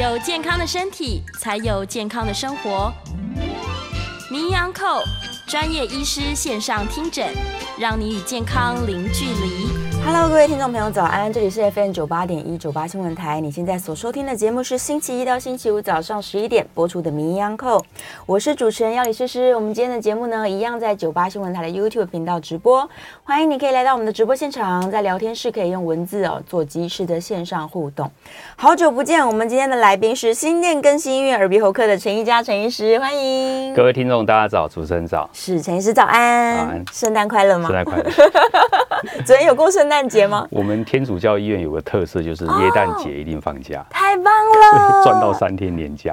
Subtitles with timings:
[0.00, 2.90] 有健康的身体，才有健康的生活。
[4.30, 5.02] 名扬扣
[5.46, 7.34] 专业医师线上听诊，
[7.78, 9.69] 让你与健康零距离。
[10.02, 11.32] Hello，各位听众朋友，早安！
[11.32, 13.40] 这里是 FM 九八点一九八新闻台。
[13.40, 17.78] 你现在所收听的节目是星期一到星期五早上十一点播出的《名医央叩》，
[18.26, 19.54] 我是主持人药李诗诗。
[19.54, 22.88] 我们今天的节目呢，一样在九八新闻台的 YouTube 频道直播，
[23.22, 28.10] 欢迎你可以来到我们的直播现场，在聊天室可以用文字哦做即时的线上互动。
[28.56, 37.68] 好久不见，我们今天的来宾是新店更新医院耳鼻喉科的陈一佳陈医师，欢迎各位听众，大家早，主持人早，是陈医师早安，早安，圣诞快乐吗？
[37.68, 38.10] 圣诞快乐。
[39.24, 40.46] 昨天有过圣诞节吗？
[40.50, 46.12] 我们天主教医院有个特色，就是耶诞节一定放假，哦、太棒了， 赚到三天年假。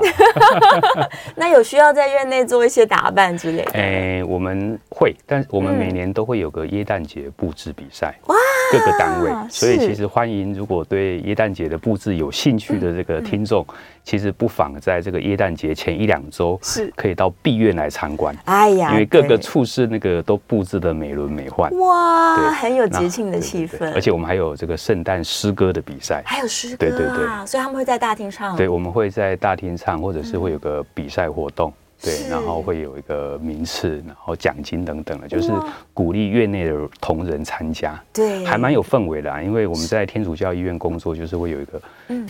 [1.35, 3.71] 那有需要在院内做一些打扮之类的？
[3.73, 8.15] 哎，我们会，但我们每年都会有个耶诞节布置比赛。
[8.25, 8.37] 哇、嗯！
[8.71, 18.35] 各个单位，所以其实欢迎如果对耶诞节的布置有兴趣的这个听众，嗯嗯、其实不妨在这个耶诞节前一两周是可以到闭院来参观。
[18.45, 21.69] 哎呀，因为各个处室那个都布置的美轮美奂。
[21.75, 23.91] 哇，对很有节庆的气氛。
[23.93, 28.55] 而且我们还有这个圣诞诗歌的比赛，还有诗歌、啊，对对对，所以他们会在大厅唱。
[28.55, 31.69] 对，我们会在大厅唱，或者是会有个比赛活动。
[31.69, 35.51] 嗯对，然后会有一个名次，然后奖金等等的，就是
[35.93, 37.99] 鼓励院内的同仁参加。
[38.13, 41.81] 对，还蛮有氛围的啊，因为我们在天主教医院工作，就是会有一个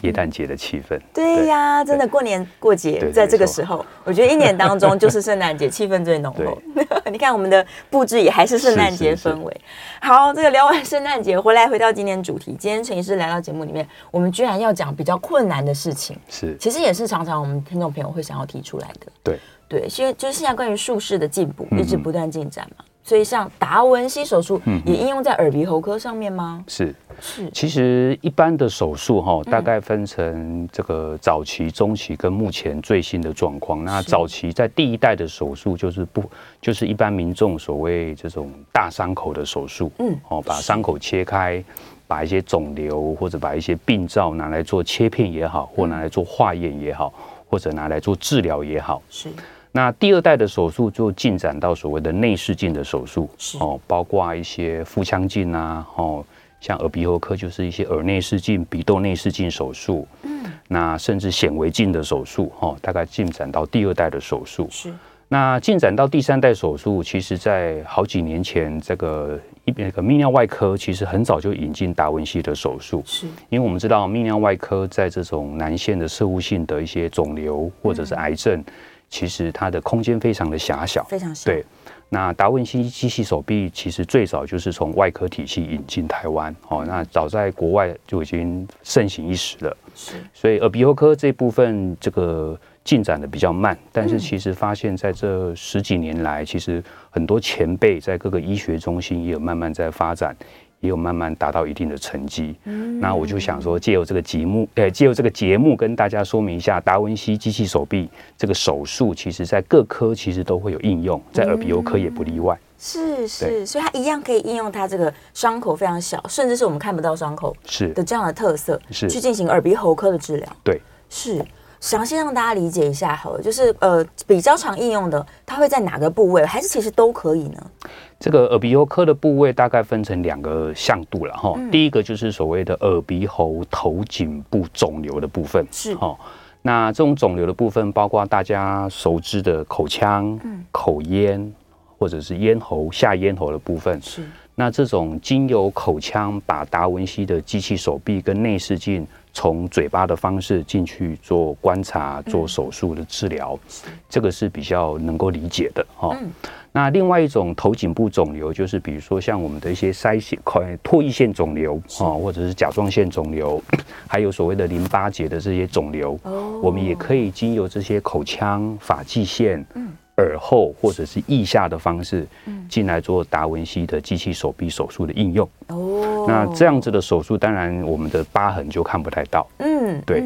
[0.02, 0.98] 耶诞节的气氛。
[1.14, 6.62] 对呀，真的过年过节在这个时候，我觉得一年当中就是圣诞节气氛最浓厚。
[7.12, 9.62] 你看我们的布置也还是圣诞节氛围。
[10.02, 16.18] 好，这个聊完圣诞节回来，回到今天主题，今天陈医师来到节目里面，我们居然要讲比较困难的事情。
[16.30, 19.08] 是，其实也是常常我们听众朋友会想要提出来的。
[19.24, 19.38] 对。
[19.68, 26.64] 对，因为就是现在关于术式的进步，一直不断进展嘛，嗯、所以像达文西手术也应用在耳鼻喉科上面吗？
[26.68, 26.94] 是。
[27.20, 33.84] 是，其实一般的手术哈，大概分成这个早期、中期跟目前最新的状况。
[33.84, 36.24] 那早期在第一代的手术就是不，
[36.62, 41.64] 就是一般民众所谓这种大伤口的手术，嗯，哦，把伤口切开，
[42.06, 47.12] 把一些肿瘤或者把一些病灶拿来做切片也好，或拿来做化验也好，
[47.50, 49.30] 或者拿来做治疗也好，是。
[49.72, 53.30] 那第二代的手术就进展到所谓的内视镜的手术，
[53.60, 56.26] 哦，包括一些腹腔镜啊，哦，
[56.60, 64.68] 像耳鼻喉科就是一些耳内视镜、鼻窦内视镜手术，嗯，那甚至显微镜的手术，哦，大概进展到第二代的手术。
[64.72, 64.92] 是，
[65.28, 73.28] 那进展到第三代手术，其实在好几年前，这个一那个泌尿外科其实很早就引进达文西的手术，是。
[73.50, 78.64] 因为我们知道泌尿外科在这种男性的摄护腺的一些肿瘤或者是癌症。
[79.10, 81.50] 其实它的空间非常的狭小，非常小。
[81.50, 81.64] 对，
[82.10, 89.78] 那达文西机器手臂其实最早就是从外科体系引进台湾，哦，那早在国外就已经盛行一时了。
[89.96, 100.36] 是，所以耳鼻喉科这部分这个进展的比较慢，但是其实发现在这十几年来，其实很多前辈在各个医学中心也有慢慢在发展。
[100.80, 108.08] 也有慢慢达到一定的成绩，嗯，那我就想说，借由这个节目，呃，借由这个节目跟大家说明一下，达文西机器手臂
[108.38, 112.56] 这个手术，其实在各科其实都会有应用，在耳鼻喉科也不例外。
[112.56, 117.92] 嗯、是是，所以它一样可以应用它这个伤口非常小，甚至是我们看不到伤口是。
[117.94, 119.10] 的这样的特色，是。
[119.10, 120.48] 去进行耳鼻喉科的治疗。
[120.64, 121.44] 对，是。
[121.80, 127.72] 详细让大家理解一下好了，就是呃比较常应用的，它会在哪个部位，还是其实都可以呢？
[128.20, 131.54] 这个耳鼻喉科的部位大概分成两个向度了哈。
[131.56, 136.18] 嗯、第一个就是所谓的耳鼻喉头颈部肿瘤的部分，是哈。
[136.64, 141.54] 那这种肿瘤的部分包括大家熟知的口腔、嗯、口咽
[141.98, 144.02] 或者是咽喉下咽喉的部分。
[144.02, 144.24] 是。
[144.56, 149.06] 那这种经由口腔把达文西的机器手臂跟内视镜。
[149.38, 153.54] 从嘴巴的方式进去做观察、做手术的治疗，
[153.86, 156.18] 嗯、这个是比较能够理解的哈。
[156.20, 156.28] 嗯、
[156.72, 163.62] 那另外一种头颈部肿瘤，就是比如说像我们的一些腮腺、唾液腺肿瘤啊，或者是甲状腺肿瘤，
[164.10, 172.26] 还有所谓的淋巴结的这些肿瘤，哦、我们也可以经由这些口腔、发际线，嗯、耳后或者是腋下的方式
[172.68, 175.48] 进来做达文西的机器手臂手术的应用。
[175.68, 179.48] 哦，那这样子的手术，当然我们的疤痕就看不太到。
[179.60, 180.24] 嗯，对。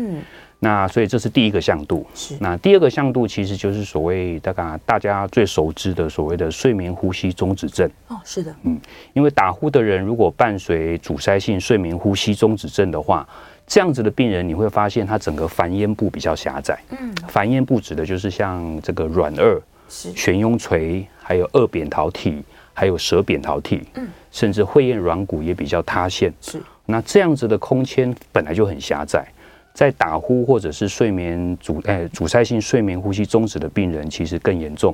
[0.64, 2.06] 那所以这是第一个向度。
[2.14, 2.38] 是。
[2.40, 7.90] 那第二个向度其实就是所谓大概大家最熟知的所谓的睡眠呼吸中止症。
[8.08, 8.56] 哦，是的。
[8.64, 8.80] 嗯，
[9.14, 13.28] 因为打呼的人如果伴随阻塞性睡眠呼吸中止症的话，
[13.66, 16.80] 这样子的病人你会发现他整个繁咽部比较狭窄。
[16.92, 17.14] 嗯。
[17.28, 19.60] 繁咽部指的就是像这个软腭、
[19.92, 22.42] 悬雍垂，还有二扁桃体，
[22.74, 23.82] 还有舌扁桃体。
[23.96, 24.08] 嗯。
[24.32, 26.34] 甚至会厌软骨也比较塌陷。
[26.40, 26.62] 是。
[26.86, 29.28] 那这样子的空间本来就很狭窄。
[29.74, 34.94] 在打呼或者是睡眠阻诶阻塞性睡眠呼吸终止的病人，其实更严重。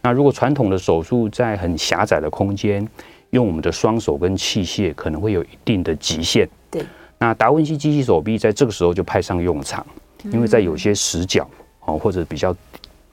[0.00, 2.86] 那如果传统的手术在很狭窄的空间，
[3.30, 6.48] 用我们的双手跟器械，可能会有一定的极限。
[6.70, 6.82] 对。
[7.18, 9.86] 那达文西机器手臂在这个时候就派上用场，
[10.24, 11.46] 因为在有些死角
[11.84, 12.56] 哦，或者比较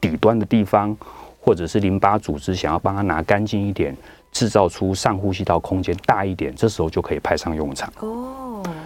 [0.03, 0.95] 底端的地方，
[1.39, 3.95] 或者是淋巴组织想要帮他拿干净一点，
[4.33, 7.91] 制造出上呼吸道空间大一点，这时候就可以派上用场。
[8.01, 8.29] 哦。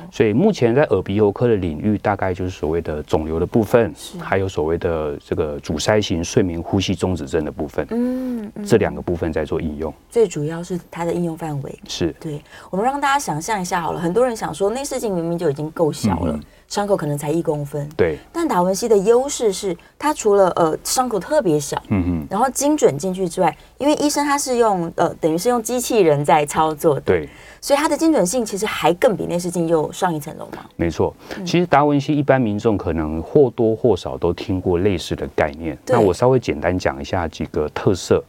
[0.10, 7.86] 所以目前在耳鼻喉科的领域，大概就是所谓的肿瘤的部分，还有所谓的这个阻塞型睡眠呼吸中止症的部分。
[7.92, 9.94] 嗯，这两个部分在做应用。
[10.10, 12.16] 最主要是它的应用范围是。
[12.22, 17.88] 对，我们让大家想象一下好了，很多人想说内视镜明明就已经够小了，伤口可能才一公分。
[17.96, 18.18] 对。
[18.32, 27.02] 但达文西的优势是，它除了呃伤口特别小，嗯嗯，然后精准进去之外，因为医生他是用呃等于是用机器人在操作的。
[27.02, 27.30] 对。
[27.60, 30.64] 所以它的精准性其实还更比内视镜又上一层楼嘛。
[30.76, 35.76] 没错，其实达文西一般民众可能或多或少都听过类似的概念。
[35.88, 38.24] 那我稍微简单讲一下几个特色。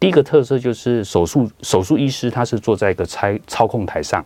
[0.00, 4.24] 第一个特色就是手术手术医师他是坐在一个操操控台上，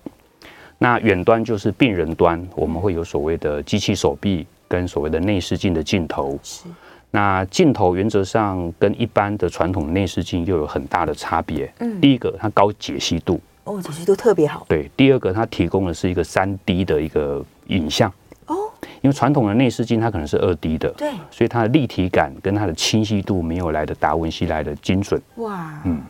[0.78, 6.38] 那远端就是病人端，我们会有所谓的机器手臂跟所谓的内视镜的镜头。
[6.42, 6.64] 是。
[7.10, 11.72] 那镜头原则上跟一般的传统内视镜又有很大的差别。
[11.78, 12.00] 嗯。
[12.00, 13.40] 第一个，它高解析度。
[13.64, 14.66] 哦，解析度特别好。
[14.68, 18.12] 对，第二个它提供的是一个三 D 的一个影像。
[18.46, 18.56] 哦，
[19.00, 25.18] 因为传统的内视镜它可能是二 D 的，对，所以它的立体感跟它的清晰度没有来的达文西来的精准。
[25.36, 26.02] 哇，嗯，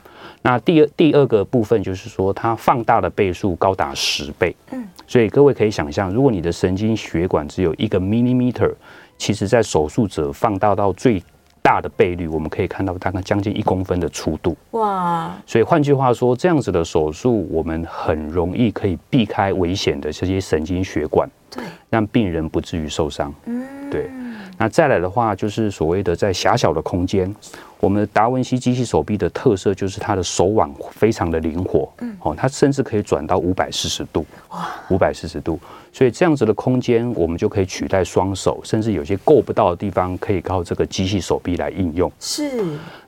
[0.47, 4.55] 那第二第二个部分就是说它放大的倍数高达十倍。
[4.73, 8.71] 嗯，所以各位可以想象，如果你的神经血管只有一个 millimeter，
[9.17, 11.23] 其实在手术者放大到最
[11.63, 14.55] 大的倍率，我们可以看到大概将近一公分的粗度。
[14.73, 15.35] 哇！
[15.47, 23.33] 所以换句话说，这样子的手术，我们很容易可以避开危险的这些神经血管，对，让病人不至于受伤。
[23.47, 24.11] 嗯，对。
[24.57, 27.35] 那再来的话，就是所谓的在狭小的空间，
[27.81, 31.93] 我们的达文西机器手臂的特色就是它的手腕非常的灵活。
[31.99, 34.25] 嗯，哦，它甚至可以转到五百四十度。
[34.51, 34.69] 哇！
[34.91, 35.59] 五百四十度。
[35.93, 42.11] 所以这样子的空间，我们就可以取代双手，甚至有些够不到的地方，可以靠这个机器手臂来应用。
[42.19, 42.51] 是。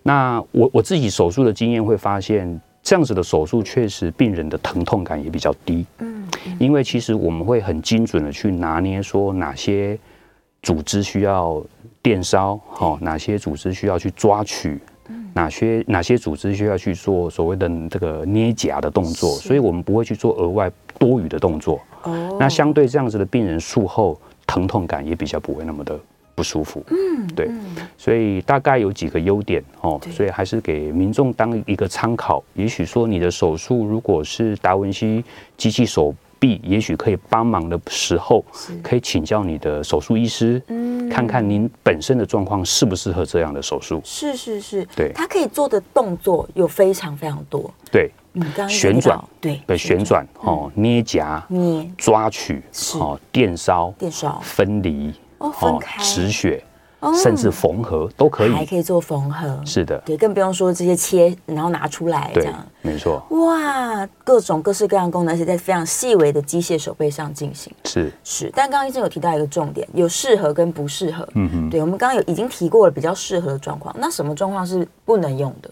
[0.03, 5.85] 那我我自己手术的经验会发现，这样子的手术确实病人的疼痛感也比较低。
[5.99, 6.25] 嗯。
[6.59, 9.99] 因为其实我们会很精准的去拿捏，说哪些
[10.67, 11.65] 组织需要
[12.03, 14.81] 电烧，好，哪些组织需要去抓取，
[15.33, 20.69] 哪些哪些组织需要去做所谓的这个捏夹的动作，所以我们不会去做额外
[20.99, 21.81] 多余的动作。
[22.03, 22.37] 哦。
[22.41, 25.97] 那相对这样子的病人术后疼痛感也比较不会那么的
[26.35, 26.83] 不舒服。
[26.89, 27.49] 嗯，对，
[27.97, 32.43] 所以大概有几个优点哦，所以还是给民众当一个参考。
[32.55, 35.25] 也许说你的手术如果是达文西
[35.57, 38.45] 机器手臂，也许可以帮忙的时候，
[38.83, 44.01] 可以请教你的手术医师，嗯，看看您本身的状况适不适合这样的手术。
[44.05, 47.73] 是是是，对，他可以做的动作有非常非常多。
[47.91, 48.11] 对。
[48.69, 50.23] 旋转，对对，旋转。
[50.43, 52.63] 哦，捏夹、捏、抓取，
[53.01, 56.63] 哦，电烧、电烧、分离，哦，分开、止血，
[57.15, 68.13] 甚至缝合都可以，还可以做缝合，是的，对，更不用说这些切，然后拿出来这样，没错，哇，各种各式各样功能，而且在非常细微的机械手背上进行，是。
[68.25, 75.71] 是，但刚刚医生有提到一个重点，有适合跟不适合，嗯嗯，对，我们刚刚有已经提过了比较适合的状况，那什么状况是不能用的？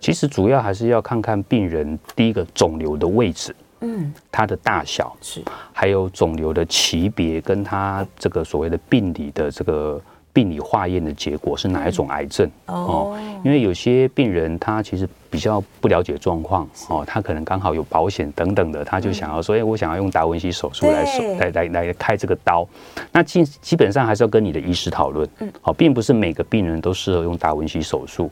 [0.00, 10.00] 其实主要还是要看看病人第一个肿瘤的位置，嗯，它的大小是，还有肿瘤的级别，跟它这个所谓的病理的这个
[10.36, 13.18] 病理化验的结果是哪一种癌症哦。
[13.42, 22.68] 因为有些病人他其实比较不了解状况哦，他可能刚好有保险等等的，他就想要说，哎，我想要用达文西手术来手来来来开这个刀。
[23.12, 28.30] 那基基本上还是要跟你的医师讨论，嗯，好，并不是每个病人都适合用达文西手术。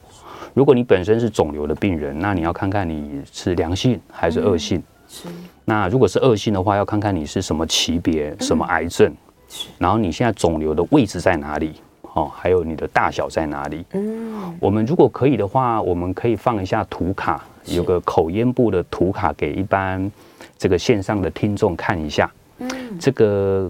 [0.52, 4.82] 如果你本身是肿瘤的病人，那你要看看你是良性还是恶性。
[5.08, 5.28] 是。
[5.64, 9.10] 那如果是恶性的话，要看看你是什么级别、什么癌症。
[9.48, 9.68] 是。
[9.78, 11.74] 然后你现在肿瘤的位置在哪里？
[12.14, 13.84] 哦，还有你的大小在哪里？
[13.92, 20.10] 嗯，我们如果可以的话，我们可以放一下图卡，有个口咽部的图卡给一般
[20.56, 22.30] 这个线上的听众看一下。
[22.58, 22.68] 嗯，
[23.00, 23.68] 这个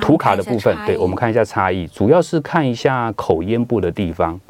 [0.00, 4.40] 图卡的部分，对，我们看一下差异，主要是看一下口咽部的地方。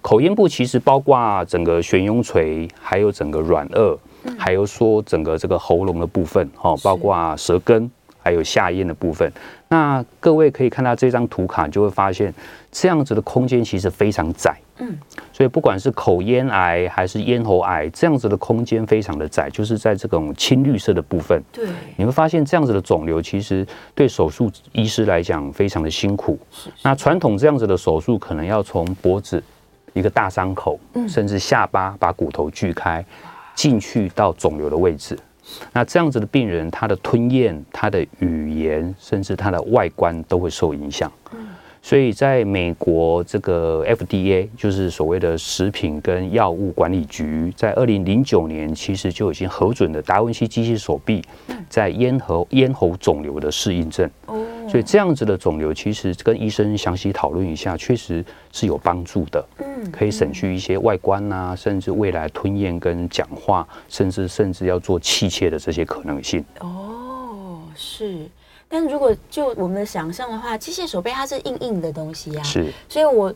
[0.00, 3.98] 口咽部其实包括整个悬雍垂，还有整个软腭，
[4.38, 7.90] 还有说整个这个喉咙的部分，哈，包括舌根。
[8.24, 9.32] 还有下咽的部分，
[9.72, 12.30] 那各位可以看到这张图卡，就会发现
[12.70, 14.54] 这样子的空间其实非常窄。
[14.76, 14.98] 嗯，
[15.32, 21.42] 所以不管是口咽癌还是咽喉癌，这样子的空间非常的窄，就是在这种青绿色的部分。
[21.50, 26.38] 对，你会发现这样子的肿瘤其实对手术医师来讲非常的辛苦。
[26.50, 26.70] 是，是。
[26.82, 29.42] 那传统这样子的手术可能要从脖子
[29.94, 33.02] 一个大伤口，嗯，甚至下巴把骨头锯开，
[33.54, 35.18] 进去到肿瘤的位置。
[35.72, 41.10] 那这样子的病人，他的吞咽、他的语言，甚至他的外观都会受影响。
[41.84, 51.20] 所以在美国这个 FDA，就是所谓的食品跟药物管理局，在二零零九年其实就已经核准了达文西机器手臂
[51.68, 54.08] 在咽喉咽喉肿瘤的适应症。
[54.68, 59.44] 所以这样子的肿瘤，其实跟医生详细讨论一下，确实是有帮助的。
[59.90, 66.44] 可以省去一些外观啊，甚至未来吞咽跟讲话，甚至甚至要做器械的这些可能性。
[66.60, 68.26] 哦，是。
[68.72, 73.30] 但如果就我们的想象的话，机械手背它是硬硬的东西啊，是，所以我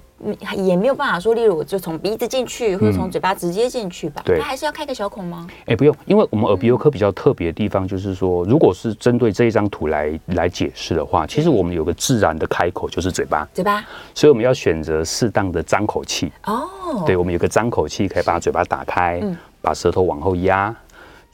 [0.56, 5.46] 也没有办法说，例如我就从鼻子进去，或者从嘴巴直接进去吧，对，它还是要开个小孔吗？
[5.60, 16.32] 哎、欸，不用，因为我们耳鼻喉科比较特别的地方就是说，如果是针对这一张图来来解释的话，其实我们有个自然的开口就是嘴巴，嘴巴，所以我们要选择适当的张口气。
[16.46, 20.74] 哦，对，我们有个张口气可以把嘴巴打开，嗯，把舌头往后压。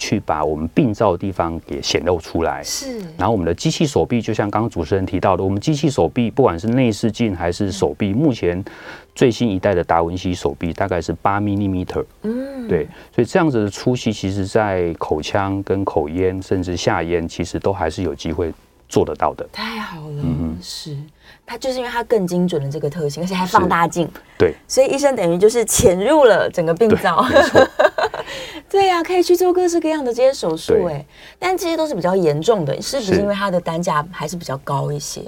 [0.03, 2.99] 去把我们病灶的地方给显露出来，是。
[3.17, 8.61] 然后我们的机器手臂，就像刚刚主持人提到的，我们机器手臂不管是内视镜还是手臂，目前
[9.15, 12.89] 最新一代的达文西手臂大概是八 millimeter，嗯，对。
[13.15, 18.53] 所以这样子的粗细，其实在口腔跟口咽甚至下咽，其实都还是有机会
[18.89, 19.49] 做得到的。
[19.53, 20.97] 太好了，嗯，是。
[21.45, 24.55] 它就是因为它更精准的这个特性，而且还放大镜，对。
[24.67, 27.25] 所以医生等于就是潜入了整个病灶。
[28.73, 31.05] 对呀、啊，可以去做各式各样的这些手术，哎，
[31.39, 35.23] 但这些都是比较严重的，是不是因为它的单价还是比较高一些？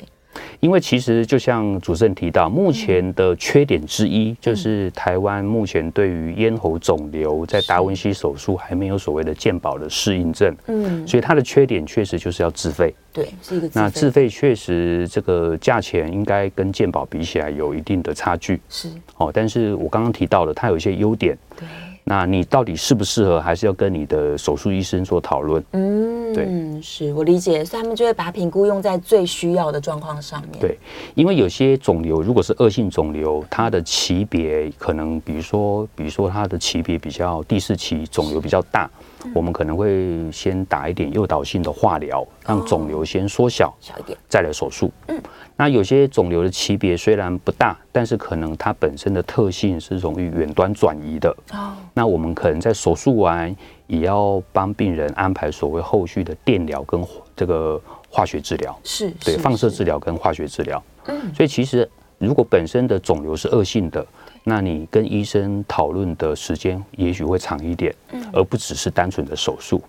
[0.61, 18.89] 因为其实就像主持人提到，目前的缺点之一就是台湾目前对于咽喉肿瘤在达文西手术还没有所谓的健保的适应症，嗯，所以它的缺点确实就是要自费，对，是一个那自费确实这个价钱应该跟健保比起来有一定的差距，是。
[19.19, 21.69] 哦，但是我刚刚提到了它有一些优点，对。
[22.07, 25.65] 那你到底适不适合，还是要跟你的手术医生做讨论。
[25.73, 26.47] 嗯，对，
[26.83, 30.61] 是我理解，所以他们就会把评估用在最需要的状况上面。
[30.61, 30.79] 对，
[31.15, 38.91] 因为有些肿瘤如果是恶性肿瘤，它的级别可能，比如说，比如说它的级别比较第四期肿瘤比较大。
[39.35, 44.93] 我们可能会先打一点诱导性的化疗，让肿瘤先缩小，小一点，再来手术。
[45.09, 45.19] 嗯，
[45.57, 51.31] 那有些肿瘤的级别虽然不大，但是可能它本身的特性是容易远端转移的。
[51.53, 53.55] 哦，那我们可能在手术完
[53.87, 57.01] 也要帮病人安排所谓后续的电疗跟
[57.37, 57.81] 这个
[58.11, 58.77] 化学治疗。
[58.83, 60.83] 是，对，放射治疗跟化学治疗。
[61.07, 64.05] 嗯，所以其实如果本身的肿瘤是恶性的。
[64.47, 67.95] 那你跟医生讨论的时间也许会长一点，
[68.31, 69.81] 而不只是单纯的手术，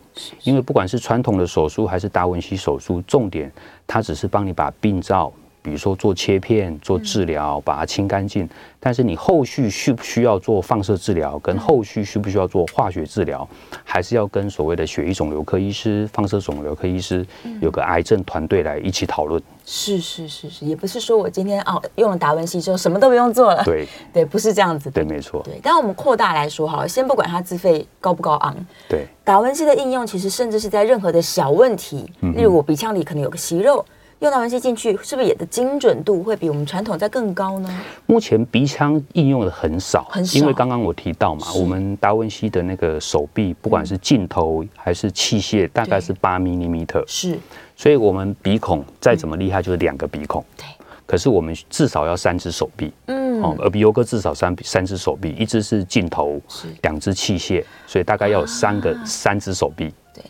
[0.43, 3.51] 因为不管是传统的手术还是达文西手术，重点
[3.85, 5.29] 它只是帮你把病灶。
[5.65, 8.47] 比如说做切片、做治疗，把它清干净。
[8.79, 13.47] 但是你后续需不需要做放射治疗，跟后续需不需要做化学治疗，
[13.83, 17.25] 还是要跟所谓的血液肿瘤科医师、放射肿瘤科医师
[17.61, 19.41] 有个癌症团队来一起讨论。
[19.65, 23.63] 是是是是，也不是说我今天哦用了达文西之后什么都不用做了。
[23.63, 25.03] 对 对，不是这样子的。
[25.03, 25.41] 对，没错。
[25.43, 28.55] 对，但我们扩大来说哈，先不管它自费高不高昂。
[28.87, 33.83] 对，达文西的应用其实甚至是在任何的小问题，例如我鼻腔里可能有个息肉。
[34.25, 37.69] 用达文西进去，是不是也的精准度会比我们传统在更高呢？
[38.07, 47.37] 目前鼻腔应用的很少，很少，因为刚刚我提到嘛，我们达文西的那个手臂，不管是镜头还是器械，大概是八 millimeter，是，
[47.75, 50.65] 所以我们鼻孔再怎么厉害，就是两个鼻孔，对。
[51.05, 56.67] 可是我们至少要三只手臂，嗯，哦，而鼻喉科至少三三只手臂，一只是镜头，是。
[56.81, 59.93] 两只器械，所以大概要有三个三只手臂。
[60.11, 60.23] 对，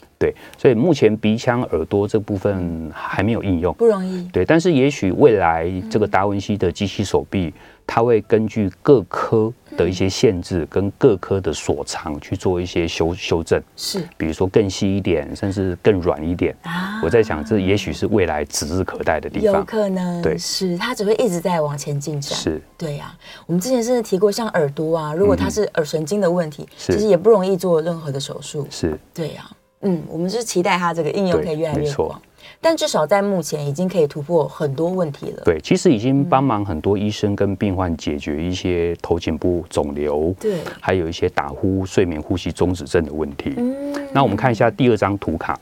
[0.57, 4.27] 所以目前鼻腔、耳朵这部分还没有应用，不容易。
[4.29, 7.53] 对，但是也许未来这个达文西的机器手臂。
[7.87, 16.55] 它会根据各科的一些限制跟各科的所长去做一些修修正，是，比如说更细一点，甚至更软一点。
[16.63, 19.57] 啊，我在想，这也许是未来指日可待的地方。
[19.57, 22.35] 有可能，对，是它只会一直在往前进展。
[22.35, 23.15] 是，对呀。
[23.45, 28.65] 我们之前甚至提过，像耳朵啊，如果它是耳神经的问题，其实也不容易做任何的手术。
[28.71, 29.47] 是，对呀。
[29.85, 32.21] 嗯，我们是期待它这个应用可以越来越广。
[32.61, 35.41] 但至少在目前已经可以突破很多问题了。
[35.45, 43.53] 对，其实已经帮忙很多医生跟病患解决一些头颈部肿瘤，对，还有一些打呼、睡眠呼吸中止症的问题。
[43.57, 45.59] 嗯，那我们看一下第二张图卡。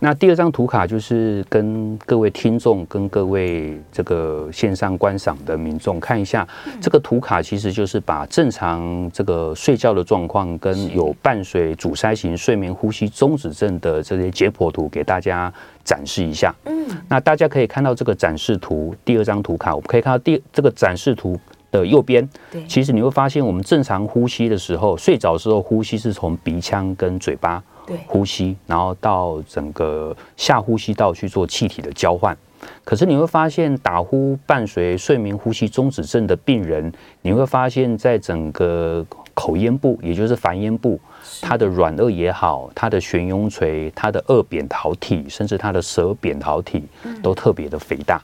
[0.00, 6.46] 那第二张图卡就是跟各位听众、跟各位这个线上观赏的民众看一下，
[6.80, 15.52] 这个图卡其实就是把正常这个睡觉的状况跟有伴随阻塞型睡眠呼吸中止症的这些解剖图给大家
[15.84, 16.54] 展示一下。
[16.64, 21.38] 嗯，那大家可以看到这个展示图，第二张图卡，我们可以看到第这个展示图
[21.70, 27.62] 的右边，对，其实你会发现我们正常呼吸的时候，睡着的时候呼吸是从鼻腔跟嘴巴。
[28.06, 32.36] 呼吸，然后到整个下呼吸道去做气体的交换。
[32.84, 36.92] 可是你会发现，打呼伴随睡眠呼吸中止症的病人，
[37.22, 41.00] 你会发现在整个口咽部，也就是凡咽部，
[41.40, 46.82] 它的软腭也好，它的悬雍垂、它的顎扁桃体，甚至它的舌扁桃体，
[47.22, 48.20] 都特别的肥大。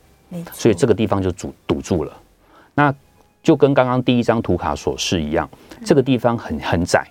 [0.52, 2.12] 所以这个地方就堵堵住了。
[2.75, 2.92] 那
[3.40, 5.49] 就跟刚刚第一张图卡所示一样，
[5.85, 7.06] 这个地方很很窄。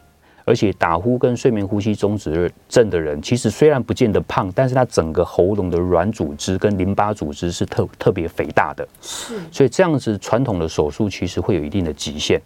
[0.46, 8.88] 而且打呼跟睡眠呼吸中止症的人，其实虽然不见得胖，但是他整个喉咙的软组织跟淋巴组织是特特别肥大的。
[9.02, 12.42] 是，所以这样子传统的手术其实会有一定的极限。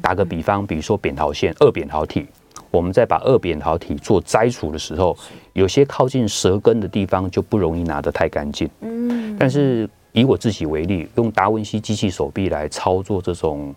[0.00, 2.26] 打个比方，比如说扁桃腺、二扁桃体，
[2.70, 5.16] 我们在把二扁桃体做摘除的时候，
[5.54, 8.70] 有些靠近舌根的地方就不容易拿得太干净。
[8.82, 13.74] 嗯，但是以我自己为例，用达文西机器手臂来操作这种。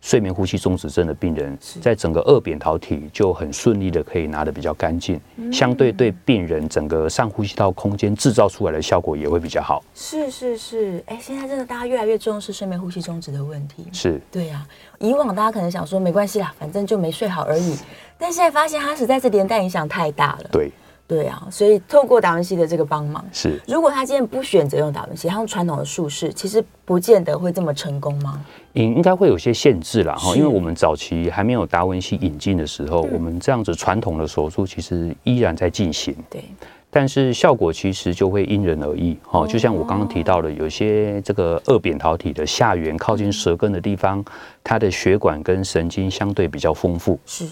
[0.00, 5.20] 睡眠呼吸中止症的病人，在整个二扁桃体就很顺利的可以拿得比较干净，
[5.52, 9.82] 相对对病人整个上呼吸道空间制造出来的效果也会比较好。
[9.94, 13.86] 是是是，哎，现在真的大家越来越重视睡眠呼吸中止的问题。
[13.92, 14.64] 是，对呀，
[14.98, 17.76] 以往大家可能想说没关系啦，反正就没睡好而已，
[18.16, 20.48] 但现在发现它实在是连带影响太大了。
[20.52, 20.70] 对。
[21.08, 28.44] 对啊，所以透过达文西的这个帮忙，是如果他今天不选择用达文西，他用传统的术式，其实不见得会这么成功吗？
[28.72, 36.42] 应应该会有些限制啦哈，因为我们早期还没有达文西引进的时候，我们这样子传统的手术其实依然在进行，对，
[36.90, 39.46] 但是效果其实就会因人而异哈。
[39.46, 44.24] 就像我刚刚提到的，有些这个二扁桃体的下缘靠近舌根的地方，
[44.64, 47.46] 它的血管跟神经相对比较丰富，是。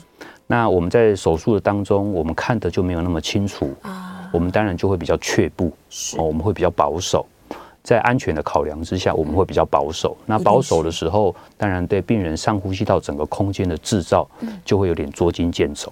[0.46, 7.26] 那我们在手术的当中，我们看的就没有那么清楚啊，我们当然就会比较却步，是，我们会比较保守，
[7.83, 10.16] 在安全的考量之下，我们会比较保守。
[10.26, 14.28] 那保守的时候，当然对病人上呼吸道整个空间的制造，
[14.64, 15.90] 就会有点捉襟见肘。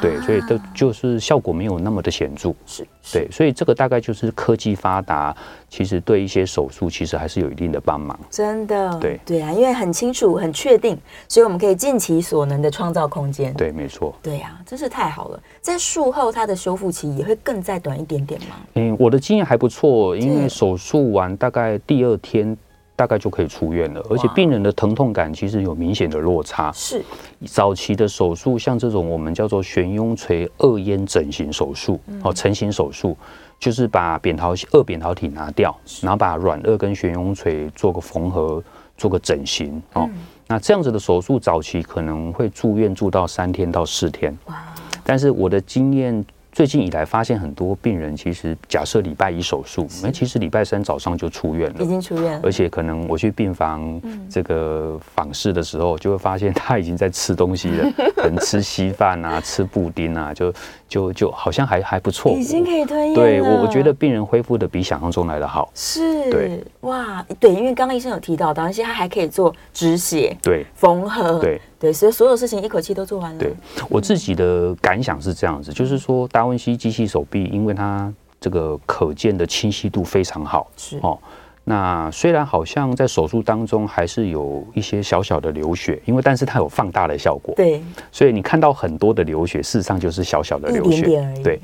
[0.00, 2.54] 对，所以都就是效果没有那么的显著。
[2.66, 5.34] 是，对，所以这个大概就是科技发达，
[5.68, 8.18] 其实对一些手术其实还是有一定的帮忙。
[8.30, 13.52] 真的，对对啊，因为很清楚、很确定，所以我们可以尽其所能的创造空间。
[13.54, 14.14] 对，没错。
[14.22, 15.40] 对啊，真是太好了。
[15.60, 18.56] 在术后，它的修复期也会更再短一点点吗？
[18.74, 22.56] 嗯，我的经验还不错，因为手术完大概第二天。
[22.96, 26.70] 大概就可以出院了，而且病人的疼痛感其实有明显的落差。
[26.72, 27.02] 是
[27.44, 33.16] 早期的手术，像这种我们叫做悬雍垂二咽整形手术，哦，成型手术，
[33.58, 38.62] 就是把扁桃二扁桃体拿掉，然后把软腭跟悬雍垂做个缝合，
[38.96, 39.82] 做个整形。
[39.94, 40.08] 哦，
[40.46, 44.36] 那这样子的手术早期可能会住院住到三天到四天。
[44.46, 44.54] 哇！
[45.02, 46.24] 但是我的经验。
[46.54, 52.40] 最近以来，发现很多病人其实假设礼拜一手术，那其实礼拜三早上就出院了，已经出院了。
[52.44, 60.54] 而且可能我去病房这个访视的时候，就会发现他已经在吃东西了， 可能吃稀饭啊，吃布丁啊，就
[60.88, 63.14] 就就好像还还不错，已经可以吞咽了。
[63.16, 65.68] 对，我我觉得病人恢复的比想象中来的好。
[65.74, 71.60] 是，对，哇，对，因为刚刚医生有提到，当然现在还可以做止血，对，缝合，对。
[71.76, 73.38] 对，所以所有事情一口气都做完了。
[73.38, 73.52] 对，
[73.90, 81.18] 我自己的感想是这样子，就是说达文西机器手臂，因为它这个可见的清晰度非常好，是哦。
[81.64, 87.82] 那虽然好像在手术当中还是有一些小小的流血，因为但是它有放大的效果，对。
[88.12, 91.42] 所以你看到很多的流血，事实上就是小小的流血，一点点。
[91.42, 91.60] 对。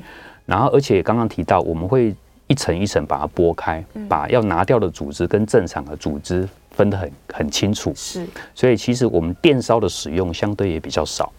[0.47, 2.15] 然后而且刚刚提到，我们会
[2.47, 6.49] 一层一层把它剥开，把要拿掉的组织跟正常的组织。
[6.71, 11.31] 分得很很清楚，是，所以其实我们电烧的使用相对也比较少，哦，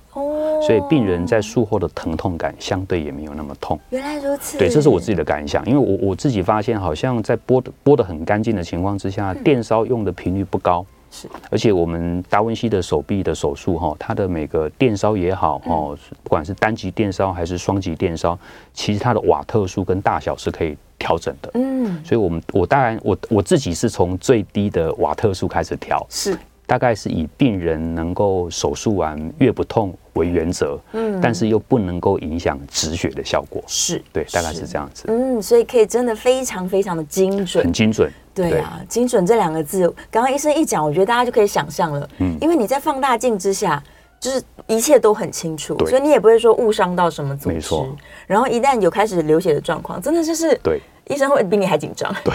[0.66, 3.78] 所以病人在术后的疼痛感相对也没有那么痛。
[3.90, 4.58] 原来如此。
[4.58, 10.84] 对，这是我自己的感想，因为我我自己发现，好像在剥的剥的很干净的情况之下，电烧用的频率不高。
[11.10, 18.38] 是，而且我们达文西的手臂的手术哈，它的每个电烧也好哦，不管是单极电烧还是双极电烧，
[18.72, 21.50] 其实它的瓦特数跟大小是可以调整的。
[21.52, 26.34] 嗯，所以我们我当然我我自己是从最低的瓦特数开始调，是
[26.66, 33.62] 大概是以病人能够手术完越不痛为原则，嗯，但是又不能够影响止血的效果。
[33.66, 35.04] 是对，大概是这样子。
[35.08, 38.10] 嗯，所以可以真的非常非常的精准，很精准。
[38.34, 42.08] 对啊，精准这两个字，刚刚医生一讲，我觉得大家就可以想象了。
[42.18, 43.82] 嗯，因为你在放大镜之下，
[44.18, 47.54] 就是一切都很清楚，所以你也不会说误伤到什么组织。
[47.54, 47.94] 没错。
[48.26, 52.10] 然后一旦有开始流血的状况，真的就是对医生会比你还紧张。
[52.24, 52.34] 对，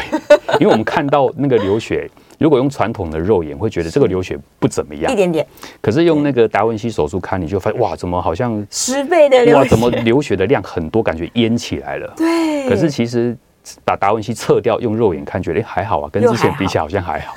[0.59, 5.45] 因为我们看到那个流血，如果用传统的肉眼会觉得这个流血不怎么样，一点点。
[5.81, 9.55] 可是用那个达文西手术看，你就发现哇，怎么好像十倍的流血？
[9.55, 12.13] 哇，怎么流血的量很多，感觉淹起来了。
[12.17, 12.69] 对。
[12.69, 13.35] 可是其实。
[13.83, 17.33] 把达文西撤掉，用肉眼看，觉得还好啊，跟之前比起来好像还好。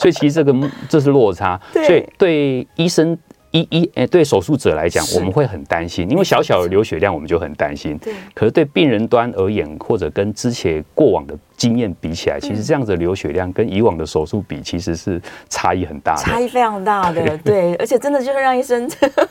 [0.00, 1.60] 所以其实这个这是落差。
[1.74, 3.18] 所以对医生。
[3.52, 7.96] 一一诶，对手术者来讲，我们会很担心，因为小小的流血量我们就很担心。
[7.98, 8.12] 对。
[8.34, 16.22] 可是对病人端而言，或者跟之前过往的经验比起来，其实这样子的流血量跟以往的手术比，其实是差异很大的。
[16.22, 17.74] 差异非常大的， 对。
[17.74, 18.90] 而且真的就是让医生，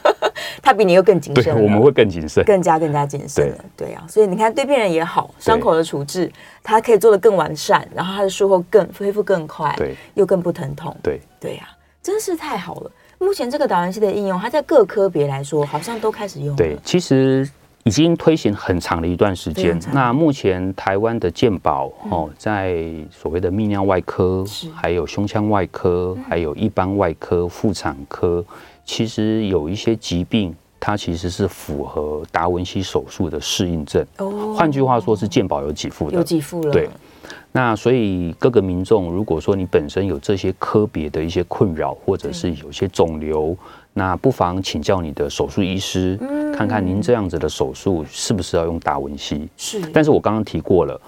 [0.62, 1.44] 他比你又更谨慎。
[1.56, 3.66] 对，我们会更谨慎，更加更加谨慎了。
[3.76, 6.32] 对啊，所以你看，对病人也好，伤口的处置，
[6.62, 10.96] 他可以做的更完善，然后他的术后更恢复更快，对，又更不疼痛。
[11.02, 11.68] 对，对呀，
[12.04, 12.92] 真是太好了。
[13.22, 16.56] 目前这个达文西的应用，它在各科别来说，好像都开始用。
[16.56, 17.48] 对，其实
[17.84, 19.80] 已经推行很长的一段时间。
[19.94, 28.44] 那目前台湾的健保哦，在所谓的泌尿外科、还有胸腔外科、还有一般外科、妇产科，
[28.84, 34.04] 其实有一些疾病，它其实是符合达文西手术的适应症。
[34.18, 36.72] 哦，换句话说，是健保有给付的，有给付了。
[36.72, 36.90] 对。
[37.52, 43.56] 那所以各个民众，如果说你本身有这些科别的一些困扰，或者是有些肿瘤，
[43.94, 46.18] 那不妨请教你的手术医师，
[46.56, 49.50] 看看您这样子的手术是不是要用达文西。
[49.58, 51.00] 是，但是我刚刚提过了，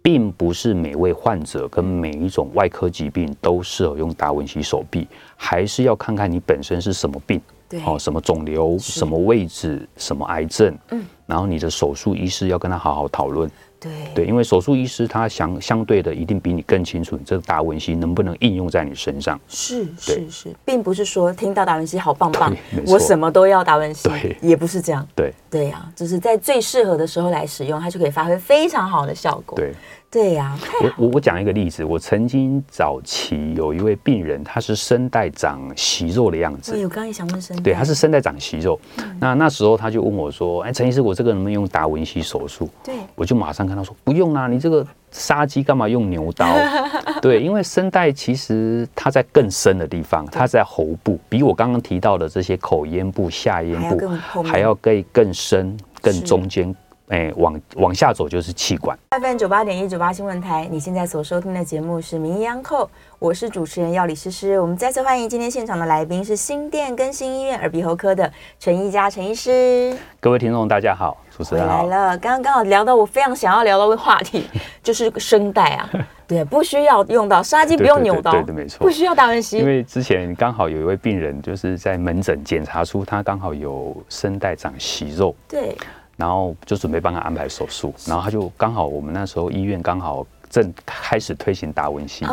[0.00, 13.50] 并不是每位患者跟每一种外科疾病都适合用达文西手臂，还是要看看你本身是什么病，对，哦，什么肿瘤，什么位置，什么癌症，嗯，然后你的手术医师要跟他好好讨论。
[13.80, 19.38] 对对，因为手术医师他相相对的一定比你更清楚，你这个达文西能不能应用在你身上。
[19.48, 22.54] 是是是，并不是说听到达文西好棒棒，
[22.86, 24.08] 我什么都要达文西，
[24.40, 25.06] 也不是这样。
[25.14, 29.56] 对对呀，就是在最适合的时候来使用，它就可以发挥非常好的效果。
[29.56, 29.72] 对。
[30.10, 36.72] 对呀，我我我讲一个例子，我曾经早期有一位病人，他是声带长息肉的样子。
[36.72, 37.62] 对，我刚刚也想问声带。
[37.62, 38.80] 对，他是声带长息肉。
[39.20, 46.48] 那那时候他就问我说：“哎，陈医师，我这个能不能用达文西手术？”对，我就马上跟他说：“不用啊，你这个杀鸡干嘛用牛刀？”
[47.20, 54.08] 对，因为声带其实它在更深的地方，它在喉部，比我刚刚提到的这些口咽部、下咽部
[54.42, 56.74] 还要更更深、更中间。
[57.08, 58.96] 哎、欸，往往下走就是气管。
[59.10, 62.84] FM 九八点一九八新闻台，你现在所收听的节目是《名医央叩》，
[63.18, 64.60] 我是主持人药理诗诗。
[64.60, 69.96] 我们再次欢迎今天现场的来宾是新店更新医院耳鼻喉科的陈一家陈医师。
[70.20, 71.86] 各位听众大家好，主持人好。
[71.86, 74.46] 来了，刚刚刚好聊到我非常想要聊到的话题，
[74.82, 75.88] 就是声带啊，
[76.28, 79.56] 对，不需要用到杀鸡，不用扭刀，对的，没错，不需要达文西。
[79.56, 85.74] 因为之前刚好有一位病人就是在门诊检查出他刚好有声带长息肉，对。
[86.18, 92.26] 然后就准备帮他安排手术，然后他就刚好我们那时候医院刚好正开始推行达文西，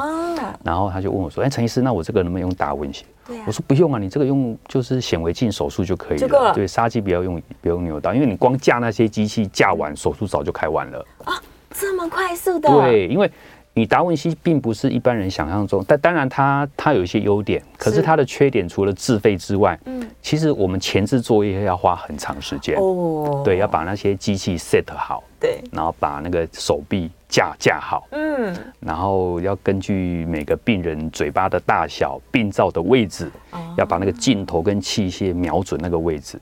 [0.63, 3.05] 然后他就问我说：“哎，陈医师，那我这个能不能用达文西？”
[3.45, 6.51] 我说：“不用啊，你这个用就是显微镜手术就可以了。
[6.53, 11.39] 对，杀鸡不要用不用扭刀，因为你光架那些机器架完手术早就开完了啊，
[11.71, 12.67] 这么快速的？
[12.67, 13.31] 对，因为。”
[13.77, 33.29] 你达文西并不是一般人想象中，但当然它它有一些优点，可是它的缺点除了自费之外，嗯，其实我们前置作业要花很长时间哦，对，要把那些机器 set 好，对，然后把那个手臂架架好，嗯，然后要根据每个病人嘴巴的大小、病灶的位置，
[33.75, 36.39] 要把那个镜头跟器械瞄准那个位置，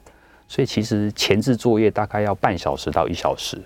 [0.47, 3.59] 所以其实前置作业大概要半小时到一小时。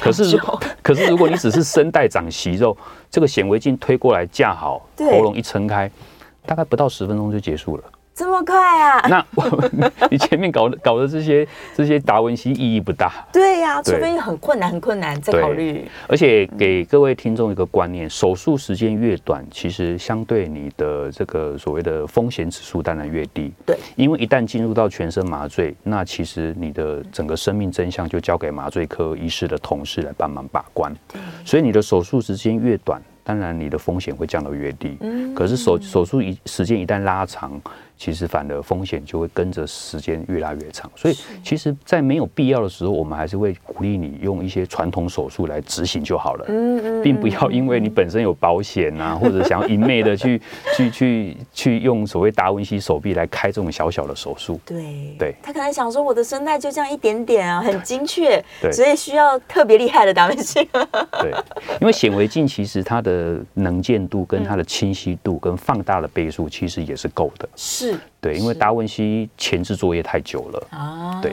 [0.00, 0.40] 可是，
[0.82, 2.76] 可是如果你只是声带长息肉，
[3.10, 5.90] 这个显微镜推过来架好，喉咙一撑开，
[6.44, 7.84] 大概不到十分钟就结束了。
[8.18, 9.00] 这么快啊？
[9.08, 9.70] 那我
[10.10, 13.12] 你前面搞的搞的这些这些达文西意义不大。
[13.32, 15.88] 对呀、啊，除非很困难很困难再考虑。
[16.08, 23.52] 而且给各位听众一个观念，手术时间越短，其实相对你的这个所谓的风险指数当然越低。
[23.64, 30.92] 对，因为一旦进入到全身麻醉，那其实你的整个生命真相就交给麻醉科医师的同事来帮忙把关。
[31.06, 34.96] 对，所以你的手术时间越短，当然你的风险会降到越低。
[35.02, 37.60] 嗯，可是手手术一时间一旦拉长。
[37.98, 46.46] 其实反而风险就会跟着时间越拉越长，所以其实，在没有必要的时候，我们还是会鼓励你用一些传统手术来执行就好了，
[47.02, 50.40] 并不要因为你本身有保险啊，或者想要一昧的去
[50.76, 54.60] 去去去用所谓达文西手臂来开这种小小的手术。
[54.64, 60.64] 对，对，他可能想说我的声带就这样一点点啊，很精确，对，所以需要特别厉害的达文西。
[61.20, 61.32] 对，
[61.80, 67.48] 因为显微镜其实它的能见度跟它的清晰度跟放大的倍数其实也是够的。
[67.56, 67.87] 是。
[68.20, 70.66] 对，因为达文西前置作业太久了。
[70.70, 71.32] 啊，对，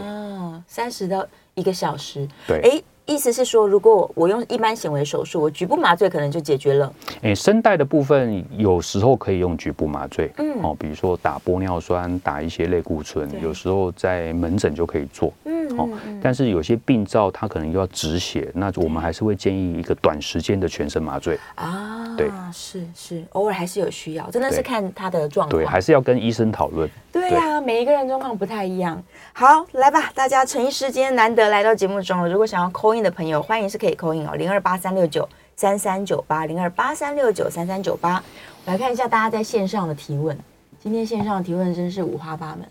[0.67, 2.83] 三十到一个小时，对，哎。
[3.05, 6.91] 意思是说，如果我用一般显微手术，我局部麻醉可能就解决了。
[7.21, 15.87] 诶，声带的部分有时候可以用局部麻醉，嗯，哦，比如说打玻尿酸、打一些类固醇，有时候在门诊就可以做，嗯，哦，
[16.19, 21.37] 但是有些病灶它可能又要止血，那我们还是会建议一个短时间的全身麻醉。
[21.53, 26.89] 啊，对，是是，偶尔还是有需要，真的是看他的状况，对，还是要跟医生讨论。
[27.11, 29.01] 对呀、啊，每一个人状况不太一样。
[29.31, 32.27] 好，来吧，大家陈医师今天难得来到节目中了。
[32.27, 32.69] 如果想要
[33.03, 38.23] 的朋友，欢迎是可以 call in 哦，零二八三六九三三九八，零二八三六九三三九八。
[38.65, 40.37] 我来看一下大家在线上的提问。
[40.79, 42.67] 今天线上的提问真是五花八门。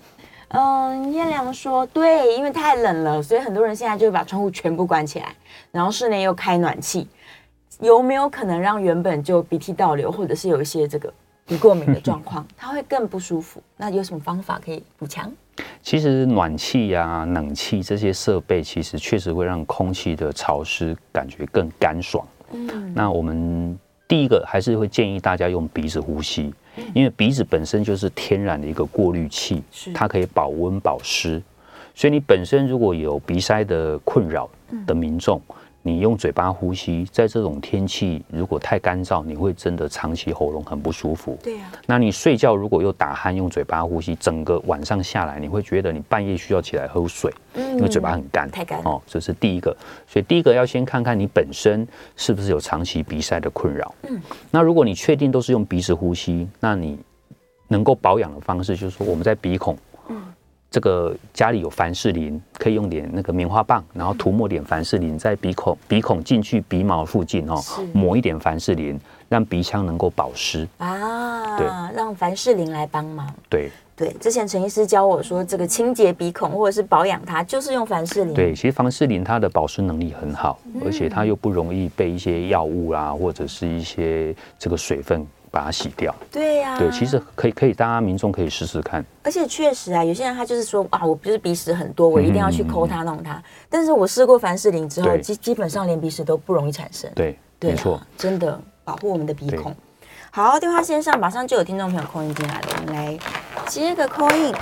[0.48, 5.34] 嗯，燕良说，对，因为太冷了，所以很多人现在就会把窗户全部关起来，
[5.72, 7.08] 然后室内又开暖气，
[7.80, 11.12] 有没有可能让原本就鼻涕倒流，或者是有一些这个？
[11.46, 13.62] 鼻过敏的状况， 它会更不舒服。
[13.76, 15.30] 那有什么方法可以补强？
[15.82, 22.26] 其实暖气呀、啊、冷气这些设备，其实确实会让空气的潮湿感觉更干爽。
[22.52, 26.52] 嗯，那我们第一个还是会建议大家用鼻子呼吸，
[26.94, 29.62] 因为鼻子本身就是天然的一个过滤器，
[29.94, 31.42] 它可以保温保湿。
[31.94, 34.48] 所以你本身如果有鼻塞的困扰
[34.86, 35.40] 的民众。
[35.86, 41.38] 你用嘴巴呼吸，在这种天气如果太干燥，你会真的长期喉咙很不舒服。
[41.42, 41.70] 对呀。
[41.84, 48.50] 那你睡觉如果又打鼾，用嘴巴呼吸，整个晚上下来，你会觉得你半夜需要起来喝水，因为嘴巴很干。
[48.50, 48.80] 太干。
[48.84, 49.76] 哦，这是第一个。
[50.06, 53.94] 所以第一个要先看看你本身是不是有长期鼻塞的困扰。
[54.08, 54.18] 嗯。
[54.50, 56.98] 那如果你确定都是用鼻子呼吸，那你
[57.68, 59.76] 能够保养的方式就是说，我们在鼻孔。
[60.74, 71.56] 这个家里有凡士林，可以用点那个棉花棒，然后涂抹点凡士林在鼻孔鼻孔进去鼻毛附近哦，抹一点凡士林，让鼻腔能够保湿啊。
[71.56, 73.32] 对，让凡士林来帮忙。
[73.48, 78.34] 对对，之前陈医师教我说，这个清洁鼻孔或者是保养它，就是用凡士林。
[78.34, 85.24] 对，其实凡士林它的保湿能力很好，而且它又不容易被一些药物啊，或者是一些这个水分。
[85.54, 89.04] 把它洗掉，对呀、啊，对，其实可以，可以，大家民众可以试试看。
[89.22, 93.40] 而且确实啊，有些人他就是说啊，我不是鼻屎很多，我一定要去抠它弄它。
[93.70, 97.08] 但是我试过凡士林之后，基基本上连鼻屎都不容易产生。
[97.14, 99.72] 对，对啊、没错，真的保护我们的鼻孔。
[100.32, 103.16] 好，电话线上马上就有听众朋友 call in 进来了，我们来
[103.66, 104.52] 接个 call in。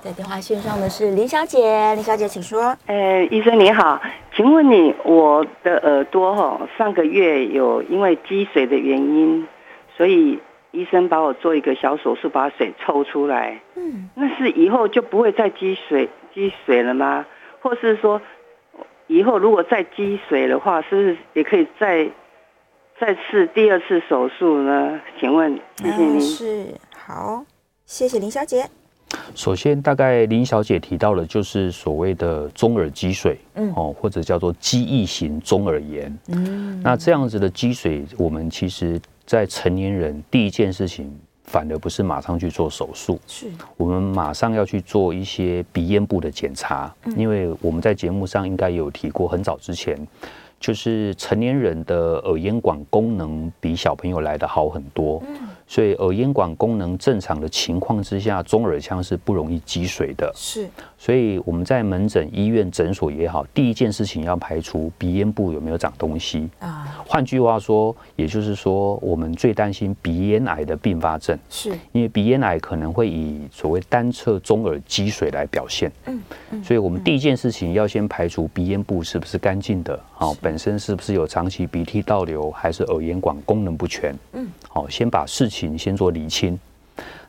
[0.00, 2.74] 在电话线上的是林小姐，林小姐请说。
[2.86, 4.00] 呃，医生你好，
[4.34, 9.46] 请问你我的耳朵哈，上个月有因为积水的原因。
[9.98, 10.38] 所以
[10.70, 13.60] 医生把我做一个小手术，把水抽出来。
[13.74, 17.26] 嗯，那是以后就不会再积水积水了吗？
[17.60, 18.22] 或是说，
[19.08, 22.08] 以后如果再积水的话，是不是也可以再
[23.00, 25.00] 再次第二次手术呢？
[25.18, 26.20] 请问，谢谢您。
[26.20, 27.44] 是好，
[27.84, 28.64] 谢谢林小姐。
[29.34, 36.16] 首先，大概林小姐提到的就是所谓的中耳积水，嗯，哦，或者叫做积液型中耳炎。
[36.28, 39.00] 嗯，那这样子的积水，我们其实。
[39.28, 41.14] 在成年人，第一件事情
[41.44, 49.94] 反而不是马上去做手术，是我们马上要去做一些鼻咽部的检查，因为我们在节目上应该有提过，很早之前。
[50.60, 55.22] 就是成年人的耳咽管功能比小朋友来得好很多，
[55.68, 60.32] 所以耳咽管功能正常的情况之下，中耳腔是不容易积水的。
[60.34, 67.04] 是，所以我们在门诊、医院、诊所也好，第一件事情要排除鼻咽部有没有长东西啊。
[67.06, 75.92] 换句话说，也就是说，我们最担心鼻咽癌的并发症，是因为鼻咽癌可能会以所谓单侧中耳积水来表现。
[76.06, 76.18] 嗯，
[76.52, 80.00] 嗯所以我们第一件事情要先排除鼻咽部是不是干净的。
[80.12, 80.34] 好。
[80.40, 84.14] 本身是不是有长期鼻涕倒流，还是耳咽管功能不全？
[84.34, 86.58] 嗯，好，先把事情先做厘清。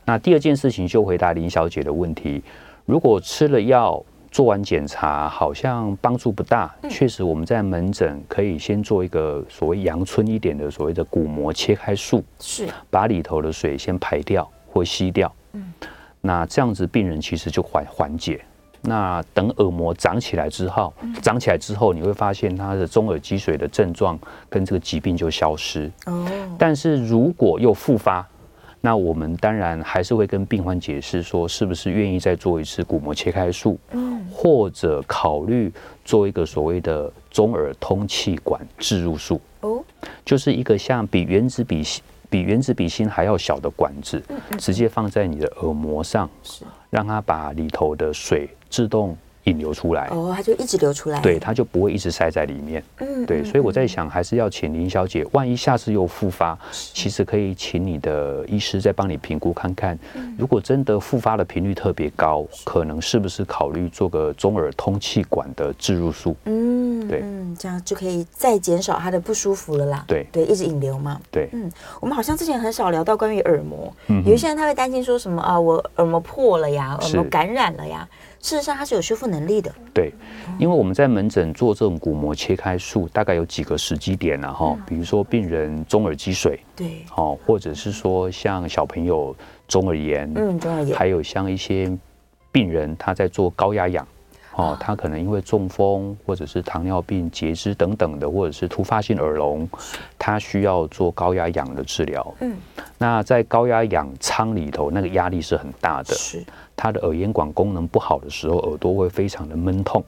[0.04, 2.42] 那第二件事情就回答林小姐的问题，
[2.84, 4.04] 如果吃了药。
[4.32, 15.34] 做完检查好像帮助不大，确实我们在门诊可以先做一个所谓阳春一点的所谓的骨膜切开术，是把里头的水先排掉或吸掉。
[15.54, 15.74] 嗯，
[16.20, 18.40] 那这样子病人其实就缓缓解。
[18.82, 25.90] 那等耳膜长起来之后，长起来之后你会发现它的中耳积水的症状跟这个疾病就消失。
[26.06, 26.26] 哦，
[26.58, 28.26] 但是如果又复发。
[28.82, 35.70] 那我们当然还是会跟病患解释说，是不是愿意再做一次鼓膜切开术，嗯，或者考虑
[36.02, 39.84] 做一个所谓的中耳通气管置入术，哦，
[40.24, 41.82] 就是一个像比原子笔
[42.30, 44.22] 比原子笔芯还要小的管子，
[44.56, 46.30] 直接放在你的耳膜上，
[46.88, 49.16] 让它把里头的水自动。
[49.50, 52.82] 引流出来哦，它就一直流出来，对，它就不会一直塞在里面。
[52.98, 59.98] 嗯，对，所以我在想，还是要请林小姐，万一下次又复发，其实可以请你的医师再帮你评估看看，
[60.38, 66.36] 如果真的复发的频率特别高，可能是不是考虑做个中耳通气管的置入术？
[66.44, 70.04] 嗯，对，嗯，这样就可以再减少它的不舒服了啦。
[70.06, 71.20] 对，对，一直引流嘛。
[71.30, 73.92] 对，嗯，我们好像之前很少聊到关于耳膜，
[74.24, 78.08] 有一些人他会担心说什么啊，我耳膜破了呀，耳膜感染了呀。
[78.40, 79.70] 事实上，它是有修复能力的。
[79.92, 80.12] 对，
[80.58, 89.36] 因为我们在门诊做这种鼓膜切开术，大概有几个时机点然后，比如说病人中耳积水，对，哦，或者是说像小朋友
[89.68, 91.94] 中耳炎，嗯，中耳炎，还有像一些
[92.50, 94.08] 病人他在做高压氧，
[94.56, 99.68] 哦，他可能因为中风或者是糖尿病、截肢等等的，或者是突发性耳聋，
[100.18, 102.34] 他需要做高压氧的治疗。
[102.40, 102.56] 嗯，
[102.96, 106.14] 那在高压氧舱里头，那个压力是很大的。
[106.14, 106.42] 是。
[106.82, 110.02] 他的耳咽管功能不好的时候，耳朵会非常的闷痛。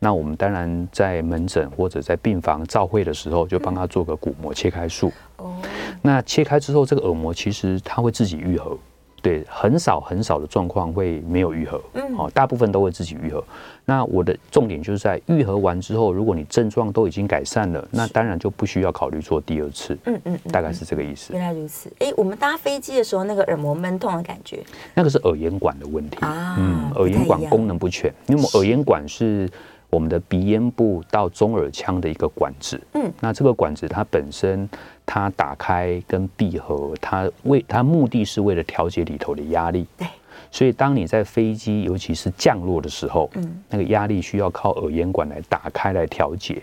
[0.00, 5.12] 那我们当然在门诊或者在病房照会的时候，就帮他做个鼓膜切开术。
[5.36, 5.54] 哦。
[6.02, 8.76] 那切开之后，这个耳膜其实它会自己愈合。
[9.22, 13.42] 对，很少很少的状况会没有愈合，嗯，好，大部分都会自己愈合。
[13.84, 21.32] 那我的重点就是在愈合完之后，如果你症状都已经改善了，那当然就不需要考虑做第二次，嗯嗯，大概是这个意思。
[21.32, 24.62] 原来如此，哎，我们搭飞机的时候那个耳膜闷痛的感觉，
[24.94, 29.48] 那个是耳咽管的问题啊，嗯，耳咽管功能不全，因为耳咽管是。
[29.90, 34.68] 我们的鼻咽部到中耳腔的一个管子，嗯，那这个管子它本身
[35.04, 40.06] 它打开跟闭合，它为它目的是为了调节里头的压力，对，
[40.52, 46.62] 所以当你在飞机尤其是降落的时候，嗯，那个压力需要靠耳咽管来打开来调节。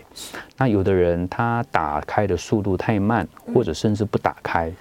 [0.56, 4.72] 那有的人他打开的速度太慢，或者甚至不打开，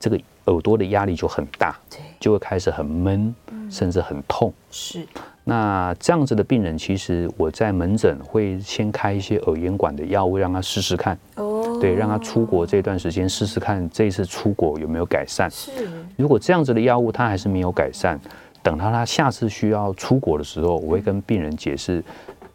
[0.00, 3.32] 这个耳朵的压力就很大，对，就会开始很闷，
[3.70, 5.06] 甚至很痛，是。
[5.46, 11.18] 那这样子的病人，其实我在门诊会先开一些耳咽管的药物，让他试试看。
[11.36, 15.50] 哦，对，让他出国这段时间试试看，这一次出国有没有改善。
[15.50, 15.70] 是，
[16.16, 18.18] 如果这样子的药物他还是没有改善，
[18.62, 22.02] 等到他下次需要出国的时候，我会跟病人解释，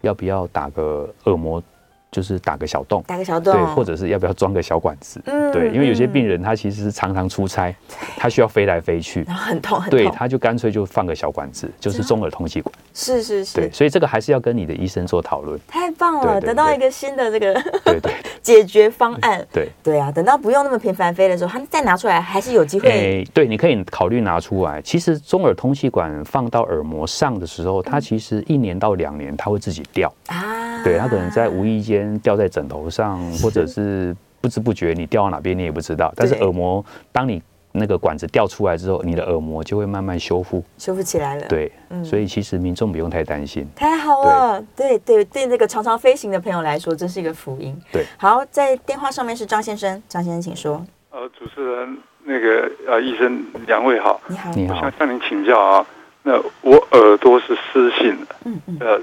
[0.02, 1.62] 要不要打个耳膜。
[2.11, 5.21] 就是打个小洞，打个小洞，对，或者是要不要装个小管子？
[5.25, 7.73] 嗯，对，因为有些病人他其实是常常出差，
[8.17, 12.73] 他需要飞来飞去，然后很痛很痛，对，他就干脆就放个小管子，就是中耳通气管。
[12.93, 15.59] 是是是，对，所以这个还是要跟你的医生做讨论。
[15.67, 17.53] 太棒了，得到一个新的这个
[17.85, 19.45] 对对 解决方案。
[19.53, 23.23] 对对啊，等到不用那么频繁飞的时候，他再拿出来还是有机会。
[23.33, 24.81] 对，你可以考虑拿出来。
[24.81, 32.89] 其实中耳通气管放到耳膜上的时候，它其实一年到两年它会自己掉啊，对，他可能在无意间掉在枕头。
[32.89, 36.11] 上，或者是不知不觉你掉到哪边，你也不知道。
[36.15, 41.47] 但是耳膜，当你那个管子掉出来之后，你的耳膜就会慢慢修复，修复起来了。
[41.47, 41.71] 对，
[42.03, 43.67] 所以其实民众不用太担心。
[43.75, 47.79] 太好了，对对对，那个常常飞行的朋友来说，这是一个福音。
[47.91, 50.83] 对，好，在电话上面是张先生，张先生请说。
[51.11, 55.85] 呃，主持人，那个呃，医生，两位好，你好，你好，我想向您请教啊，
[56.23, 59.01] 那我耳朵是湿性的，嗯嗯，呃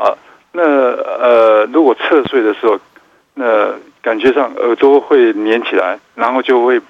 [0.00, 0.16] 啊，
[0.58, 2.78] 那呃，如果侧睡的时候。
[3.40, 6.80] 那感觉上耳朵会粘起来，然后就会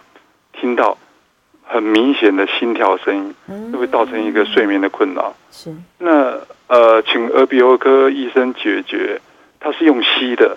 [0.54, 0.96] 听到
[1.62, 3.34] 很明显的心跳声音，
[3.70, 5.34] 就会造成一个睡眠的困扰。
[5.50, 5.70] 是。
[5.98, 9.20] 那呃，请耳鼻喉科医生解决。
[9.60, 10.56] 他是用吸的，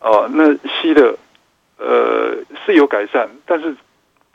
[0.00, 1.16] 哦、呃，那吸的
[1.78, 3.74] 呃是有改善，但是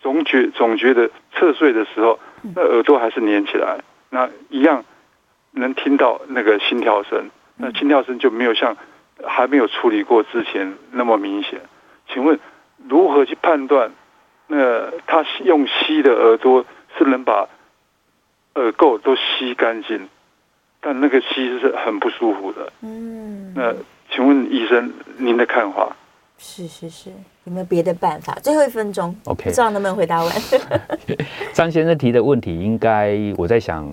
[0.01, 2.17] 总觉总觉得侧睡的时候，
[2.55, 3.77] 那耳朵还是粘起来，
[4.09, 4.83] 那一样
[5.51, 7.29] 能听到那个心跳声，
[7.61, 8.75] 那心跳声就没有像。
[9.23, 11.61] 还没有处理过之前那么明显，
[12.11, 12.39] 请问
[12.89, 13.91] 如何去判断？
[14.47, 16.65] 那他用吸的耳朵
[16.97, 17.47] 是能把
[18.55, 20.09] 耳垢都吸干净，
[20.79, 22.73] 但那个吸是很不舒服的。
[22.81, 23.71] 嗯，那
[24.09, 25.95] 请问医生您的看法？
[26.39, 27.11] 是是是，
[27.43, 28.33] 有没有别的办法？
[28.41, 30.33] 最后一分钟，OK，不知道能不能回答完。
[31.53, 33.87] 张先生提的问题，应该我在想。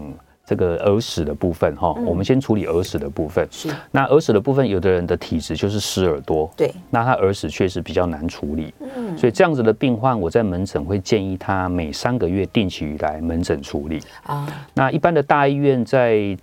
[0.48, 3.46] 这个耳屎的部分哈，我们先处理耳屎的部分。
[3.50, 3.68] 是。
[3.90, 6.50] 那耳屎的部分，有的人的体质就是湿耳朵。
[6.56, 6.72] 对。
[6.88, 8.72] 那他耳屎确实比较难处理。
[8.80, 9.18] 嗯。
[9.18, 14.00] 所以这样子的病患，我在门诊会建议他每三个月定期来门诊处理。
[14.22, 14.48] 啊。
[14.72, 16.34] 那一般的大医院在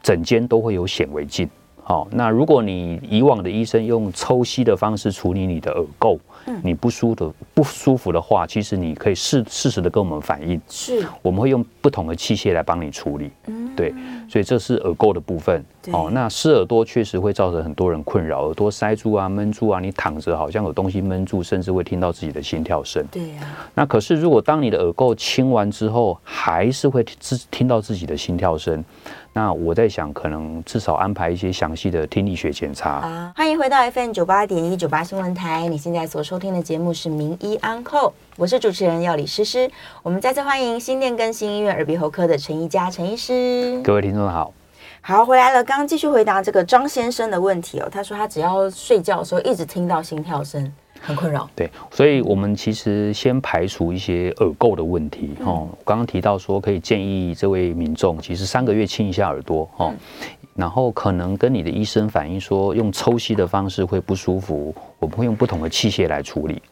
[0.00, 1.50] 诊间都会有显微镜。
[1.82, 6.16] 好，那如果你以往的医生用抽吸的方式处理你的耳垢。
[6.62, 13.94] 你不舒服不舒服的话，其实你可以适适时的跟我们反映，是，我们会用不同的器械来帮你处理，嗯，对，
[14.28, 23.42] 所以这是耳垢的部分，哦，那湿耳朵确实会造成很多人困扰，耳朵塞住啊、闷住啊，你躺着好像有东西闷住，甚至会听到自己的心跳声，对呀，
[23.74, 28.84] 那可是如果当你的耳垢清完之后，还是会自听到自己的心跳声。
[29.36, 32.90] 那我在想，可能至少安排一些详细的听力学检查。
[33.00, 39.70] 啊，欢迎回到 FM 九八点一九八新闻台，你现在所收听的节目是名医安扣，我是主持人药理诗诗。
[40.02, 43.80] 我们再次欢迎新店更新医院耳鼻喉科的陈一佳陈医师。
[43.84, 44.52] 各位听众好，
[45.00, 45.62] 好，回来了。
[45.62, 50.72] 刚刚继续回答这个张先生的问题哦，他说他只要睡觉的时候一直听到心跳声。
[51.00, 55.68] 很困扰，对，所以我们其实先排除一些耳垢的问题哦。
[55.84, 59.92] 刚刚提到说，可以建议这位民众，其实三个月清一下耳朵哦，
[60.54, 66.62] 然后可能跟你的医生反映说，用抽吸的方式会不舒服，我们会用不同的器械来处理。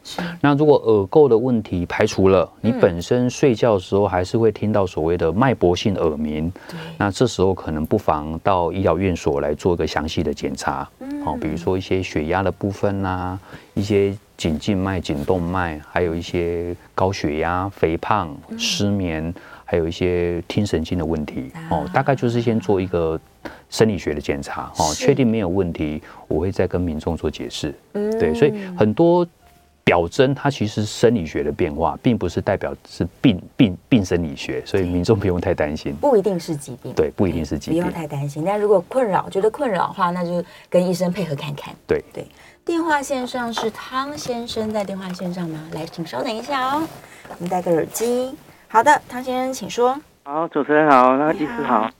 [0.40, 6.52] 那如果耳垢的问题排除了，你本身睡觉的时候还是会听到所谓的脉搏性耳鸣，
[6.96, 10.88] 那这时候可能不妨到医疗院所来做一个详细的检查。
[11.24, 13.38] 哦，比如说一些血压的部分啊，
[13.74, 19.32] 一些颈静脉、颈动脉，还有一些高血压、肥胖、失眠，
[19.64, 21.52] 还有一些听神经的问题。
[21.70, 23.18] 哦，大概就是先做一个
[23.70, 24.72] 生理学的检查。
[24.78, 27.74] 哦，确定没有问题，我会再跟民众做解释。
[27.94, 29.26] 嗯，对，所以很多。
[29.84, 35.92] 表征它其实是生理学的变化，并不是代表是病病病生理学，所以民众不用太担心。
[35.96, 38.44] 不一定是疾病，对，不一定是疾病，不用太担心。
[38.46, 41.74] 但如果困扰，觉得困扰的话，那就跟医生配合看看。
[41.84, 42.24] 对对，
[42.64, 45.68] 电话线上是汤先生，在电话线上吗？
[45.72, 46.86] 来，请稍等一下哦，
[47.36, 48.32] 我们戴个耳机。
[48.68, 50.00] 好的，汤先生，请说。
[50.22, 51.90] 好，主持人好，那个医师好。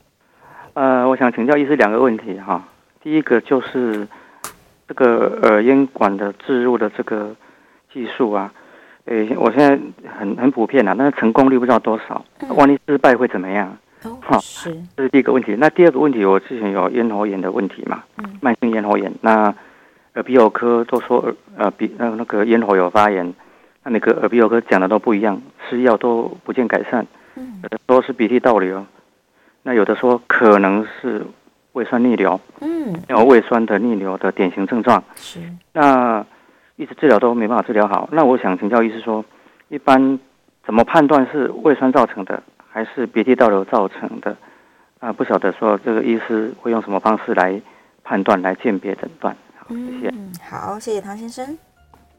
[0.75, 2.65] 呃，我想请教医师两个问题哈。
[3.03, 4.07] 第一个就是
[4.89, 7.35] 这个耳咽管的置入的这个。
[7.95, 8.51] 技术啊，
[9.05, 9.79] 诶，我现在
[10.19, 12.25] 很很普遍啊，但是成功率不知道多少，
[12.57, 13.77] 万一失败会怎么样？
[14.23, 15.55] 好、哦，是，这是第一个问题。
[15.59, 18.03] 那第二个问题，我之前有咽喉炎的问题嘛，
[18.41, 19.13] 慢性咽喉炎。
[19.21, 19.55] 那
[20.15, 23.35] 耳鼻喉科都说耳呃鼻呃那个咽喉有发炎，
[23.85, 27.07] 那每个耳鼻喉科讲的都不一样，吃药都不见改善，
[27.63, 28.87] 有的说是鼻涕倒流，
[29.63, 31.25] 那有的说可能是
[31.73, 35.41] 胃酸逆流，嗯，有胃酸的逆流的典型症状是
[35.73, 36.25] 那。
[36.77, 39.25] 一直治疗都没办法治疗好，那我想请教医师说，
[39.69, 40.19] 一般
[40.65, 44.35] 怎么判断是胃酸造成的，还是鼻涕倒流造成的？
[44.99, 47.61] 啊，不晓得说这个医师会用什么方式来
[48.03, 49.37] 判断、来鉴别诊断？
[49.59, 50.09] 好，谢谢。
[50.09, 51.57] 嗯，好，谢谢唐先生。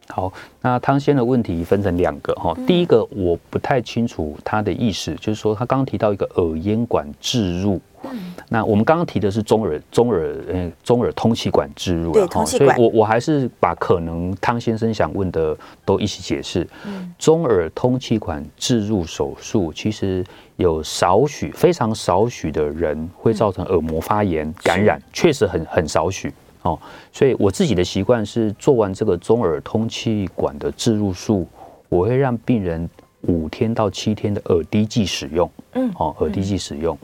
[0.10, 0.32] 好，
[0.62, 7.80] 那汤先的问题分成两个哈，第一个我不太清楚他的意思，就是说他刚刚提到一个耳咽管置入。
[8.06, 16.68] 嗯，那我们刚刚提的是中耳中耳呃中耳通气管置入了哈，所以我我还是把可能汤先生想问的都一起解释。
[16.86, 20.22] 嗯，中耳通气管置入手术其实
[20.58, 26.34] 有少许非常少许的人会造成耳膜发炎感染，确实很很少许
[26.64, 26.78] 哦。
[27.12, 31.48] 所以我自己的习惯是做完这个中耳通气管的置入术，
[31.88, 32.90] 我会让病人
[33.22, 35.50] 五天到七天的耳滴剂使用。
[35.74, 36.98] 嗯，哦，耳滴剂使用。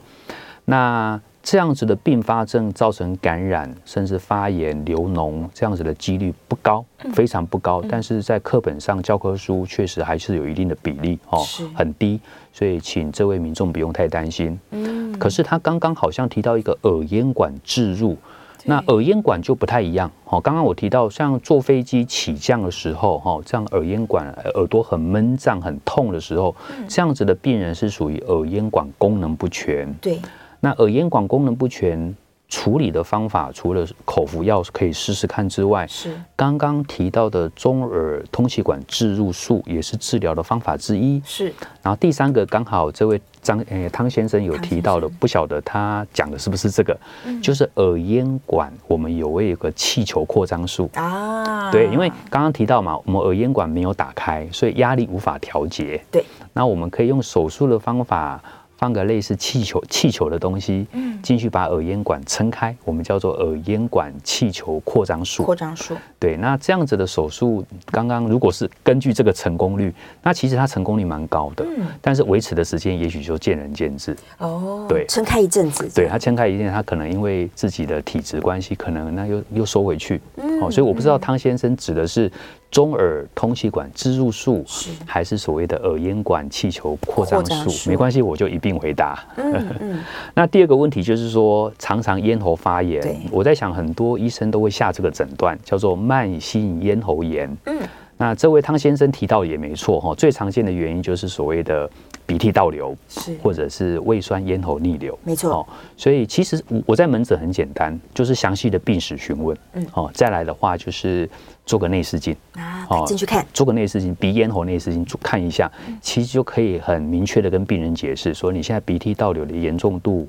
[0.64, 6.84] 那这样子的并发症造成感染，甚至发炎、流脓，这样子的几率不高，
[7.14, 7.82] 非常不高。
[7.88, 11.42] 但是在课本上教科书确实还是有一定的比例哦，
[11.74, 12.20] 很低，
[12.52, 14.60] 所以请这位民众不用太担心。
[14.70, 18.18] 嗯，可是他刚刚好像提到一个耳咽管置入，
[18.64, 20.40] 那耳咽管就不太一样哦。
[20.40, 26.54] 刚刚我提到像坐飞机起降的时候，哈，这样耳咽管耳朵很闷胀、很痛的时候，
[26.88, 29.92] 这样子的病人是属于耳咽管功能不全。
[30.00, 30.18] 对。
[30.60, 32.14] 那耳咽管功能不全
[32.50, 41.22] 处理的方法，除了口服药可以试试看之外，是刚刚提到的中耳通气管置入术也是治疗的方法之一。
[41.24, 41.46] 是，
[41.80, 46.98] 然后第三个刚好这位张诶汤先生有提到的，不晓得他讲的是不是这个？
[47.40, 51.70] 就是耳咽管我们有位有个气球扩张术啊。
[51.70, 56.02] 对，因为刚刚提到嘛，我们耳咽管没有打开，所以压力无法调节。
[56.10, 58.42] 对，那我们可以用手术的方法。
[58.80, 65.42] 放个类似气球气球的东西，嗯进去把耳咽管撑开，我们叫做耳咽管气球扩张术。
[65.42, 65.94] 扩张术。
[66.18, 71.62] 对，那这样子的手术，刚刚如果是根据这个成功率，那其实它成功率蛮高的。
[71.66, 71.86] 嗯。
[72.00, 74.16] 但是维持的时间也许就见仁见智。
[74.38, 74.86] 哦。
[74.88, 75.04] 对。
[75.06, 75.86] 撑开一阵子。
[75.94, 80.22] 对，他撑开一阵，他可能因为自己的体质关系，可能那又又收回去。
[80.36, 80.58] 嗯。
[80.62, 82.32] 哦，所以我不知道汤先生指的是。
[82.70, 84.64] 中耳通气管支入术，
[85.04, 87.90] 还是所谓的耳咽管气球扩张术？
[87.90, 89.22] 没关系，我就一并回答。
[89.36, 90.00] 嗯嗯、
[90.34, 97.54] 那第二个问题就是说，常常咽喉发炎，对我在想很多医生都会下这个诊断，叫做慢性咽喉炎。
[97.66, 97.78] 嗯，
[98.16, 101.90] 那这位汤先生提到也没错哈，最常见的原因就是所谓的。
[102.30, 103.36] 鼻涕倒流，是。
[103.42, 105.50] 或者是胃酸咽喉逆流，没错。
[105.50, 105.66] 哦，
[105.96, 111.28] 所以其实我在门诊很简单，就是详细的病史询问，嗯，哦，再来的话就是
[111.66, 112.36] 做个内视镜。
[112.52, 115.68] 啊，进去看，做个内视镜，鼻咽喉内视镜看一下，
[116.00, 120.28] 其实就可以很明确的跟病人解释说，你现在鼻涕倒流的严重度，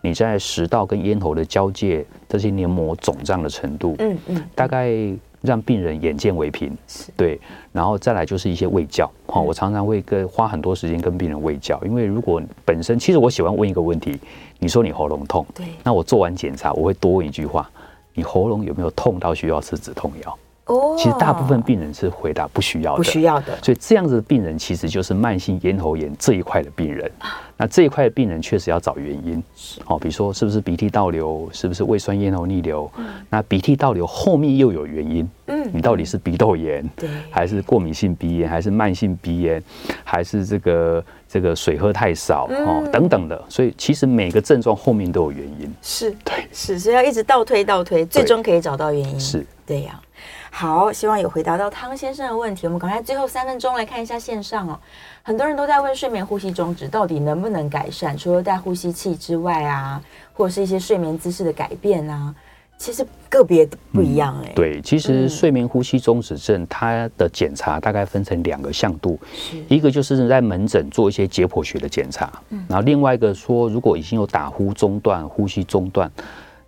[0.00, 4.90] 你在食道跟咽喉的交界这些黏膜肿胀的程度，嗯嗯，大概。
[5.46, 6.76] 让病人眼见为凭，
[7.16, 7.40] 对，
[7.72, 14.18] 然后再来就是一些胃教，好，我常常会跟花很多时间跟病人胃教，因为如果本身其实我喜欢问一个问题，
[14.58, 17.70] 你说你喉咙痛，对，那我做完检查我会多问一句话，
[18.12, 20.38] 你喉咙有没有痛到需要吃止痛药？
[20.66, 27.10] 哦，其实大部分病人是回答不需要的，不需要的，所以这样子的病人其实就是慢性咽喉炎这一块的病人。
[27.56, 29.42] 那这一块的病人确实要找原因，
[29.86, 32.90] 哦，比如说是不是鼻涕倒流，是不是胃酸咽喉逆流？
[33.30, 39.62] 那鼻涕倒流后面又有原因，嗯，你到底是鼻窦炎，对，还是过敏性鼻炎，还是慢性鼻炎，
[40.04, 43.42] 还是这个这个水喝太少，哦，等等的。
[43.48, 49.46] 所以其实每个症状后面都有原因，是对，是，所以要一直倒推倒推，最终可以找到原因，是。
[49.64, 49.98] 对呀。
[50.50, 52.66] 好，希望有回答到汤先生的问题。
[52.66, 54.78] 我们赶快最后三分钟来看一下线上哦，
[55.22, 60.00] 很多人都在问睡眠呼吸中止到底能不能改善，除了戴呼吸器之外啊，
[60.32, 62.34] 或者是一些睡眠姿势的改变啊，
[62.78, 64.54] 其实个别不一样哎、欸嗯。
[64.54, 69.18] 对，其实睡眠呼吸中止症它的检查大概分成两个向度，
[69.68, 76.10] 一个就是在门诊做一些解剖学的检查，嗯、然后另外一个说如果已经有打呼中断、呼吸中断。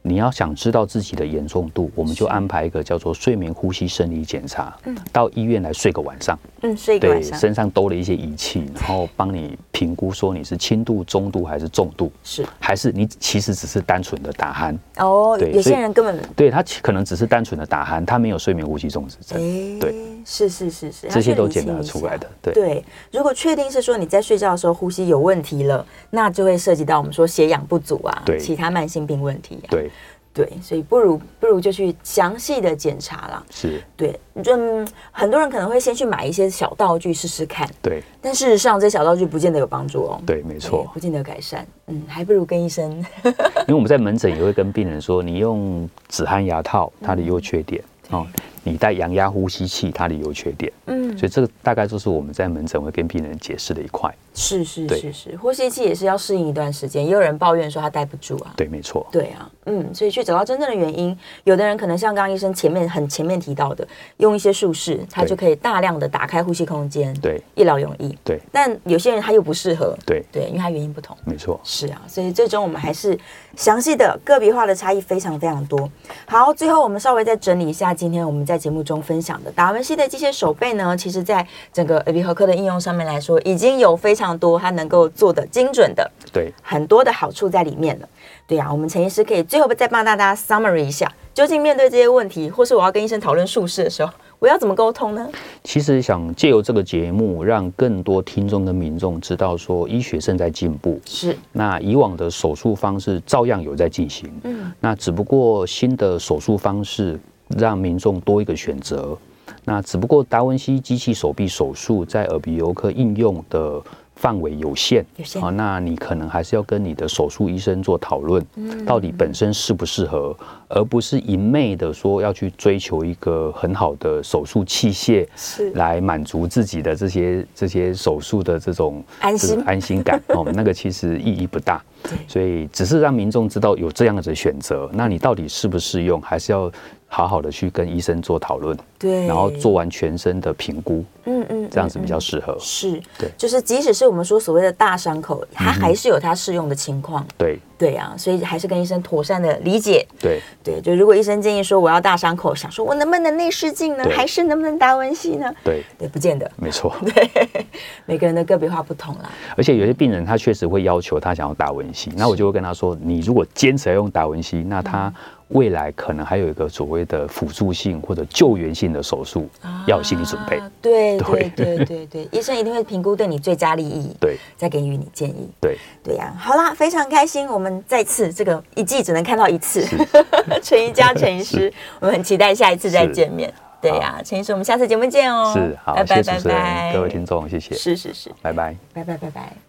[0.02, 14.78] 你要想知道自己的严重度，我们就安排一个叫做睡眠呼吸生理检查，嗯，到医院来睡个晚上，嗯，睡一个晚上，对，身上兜了一些仪器，然后帮你评估说你是轻度、中度还是重度，是，还是你其实只是单纯的打鼾。
[14.98, 19.38] 哦，对，有些人根本对他可能只是单纯的打鼾，他没有睡眠呼吸中止症，
[19.78, 19.94] 对，
[20.24, 22.84] 是是是是，这些都检查出来的，对对。
[23.12, 29.90] 如果确定是说你在睡觉的时候呼吸有问题了，那就会涉及到我们说血氧不足啊，对，其他慢性病问题，对。
[30.34, 33.44] 对，所以不如不如就去详细的检查啦。
[33.50, 37.68] 是，对，嗯，很多人可能会先去买一些小道具试试看。
[37.82, 40.20] 对，但事实上这小道具不见得有帮助哦。
[40.24, 41.66] 对，没错，不见得改善。
[41.88, 42.88] 嗯，还不如跟医生。
[43.66, 47.82] 因为我们在门诊也会跟病人说，你用止鼾牙套，它的优缺点。
[48.10, 48.24] 哦，
[48.68, 54.14] 你戴羊压呼吸器，它的优缺点，嗯，所以这个大概就是我们在门诊会跟病人解释的一块。
[54.34, 58.52] 是是是是，呼吸器也是要适应一段时间，也有人抱怨说他戴不住啊。
[58.56, 59.04] 对，没错。
[59.10, 63.86] 对啊，嗯，所以去找到真正的原因，有的人可能像刚刚医生前面很前面提到的，
[64.18, 68.16] 用一些术式，他就可以大量的打开呼吸空间，对，一劳永逸。
[68.24, 71.16] 对，但有些人他又不适合，对对，因为他原因不同。
[71.24, 71.58] 没错。
[71.64, 73.18] 是啊，所以最终我们还是
[73.56, 75.90] 详细的个别化的差异非常非常多。
[76.26, 77.94] 好，最后我们稍微再整理一下。
[77.94, 88.08] 今天我们在节目中分享的达文西的机械手背呢，其实在整个耳鼻喉科的应用上面来说，已经有非常多它能够做的精准的，对，很多的好处在里面了。
[88.46, 95.28] 对呀、啊，我们陈医师可以最后再帮大家 summary 一下，究竟面对这些问题，或是我要跟医生讨论术式的时候，我要怎么沟通呢？
[95.62, 100.98] 其实想借由这个节目，让更多听众跟民众知道说，医学正在进步。
[101.04, 107.20] 是，那以往的手术方式照样有在进行，嗯，那只不过新的手术方式。
[107.56, 109.16] 让民众多一个选择，
[109.64, 113.80] 那只不过达文西机器手臂手术在耳鼻喉科应用的
[114.14, 115.04] 范围有限，
[115.40, 120.36] 啊，那你可能还是要跟你的手术医生做讨论，嗯，到底本身适不适合，
[120.68, 125.70] 而不是一昧的说要去追求一个很好的手术器械，是。
[125.74, 129.62] 来满足自己的这些这些手术的这种安心。
[129.64, 131.80] 安心感哦，那个其实意义不大。
[132.26, 136.70] 所以只是让民众知道有这样子的选择，那你到底适不适用，还是要
[137.06, 142.56] 好好的去跟医生做讨论，对，然后做完全身的评估，嗯嗯，这样子比较适合。
[142.60, 147.26] 是，对，就是即使是我们说所谓的大伤口，它还是有它适用的情况。
[147.36, 150.04] 对，对啊，所以还是跟医生妥善的理解。
[150.20, 154.04] 对，对，就如果医生建议说我要大伤口，想说我能不能内视镜呢？
[154.10, 155.54] 还是能不能达文西呢？
[155.62, 156.50] 对，对，不见得。
[156.56, 156.92] 没错。
[157.14, 157.30] 对，
[158.04, 159.30] 每个人的个别化不同啦。
[159.56, 165.12] 而且有些病人他确实会要求他想要达文西，那我就会跟他说，你如果坚持要用达文西，那他。
[165.48, 169.48] 未来可能还有一个所谓的辅助性或者救援性的手术，
[169.86, 170.60] 要有心理准备。
[170.82, 175.48] 对对对对对， 医生一定会评估对你最佳利益，对，再给予你建议。
[175.60, 179.86] 对对呀，好啦，非常开心，我们再次这个一季只能看到一次，
[180.62, 183.52] 陈怡佳陈医师，我们很期待下一次再见面。
[183.80, 185.52] 对呀，陈医师，我们下次节目见哦。
[185.54, 187.74] 是，好，拜拜拜拜，各位听众，谢谢。
[187.74, 189.67] 是是是，拜拜，拜拜拜拜。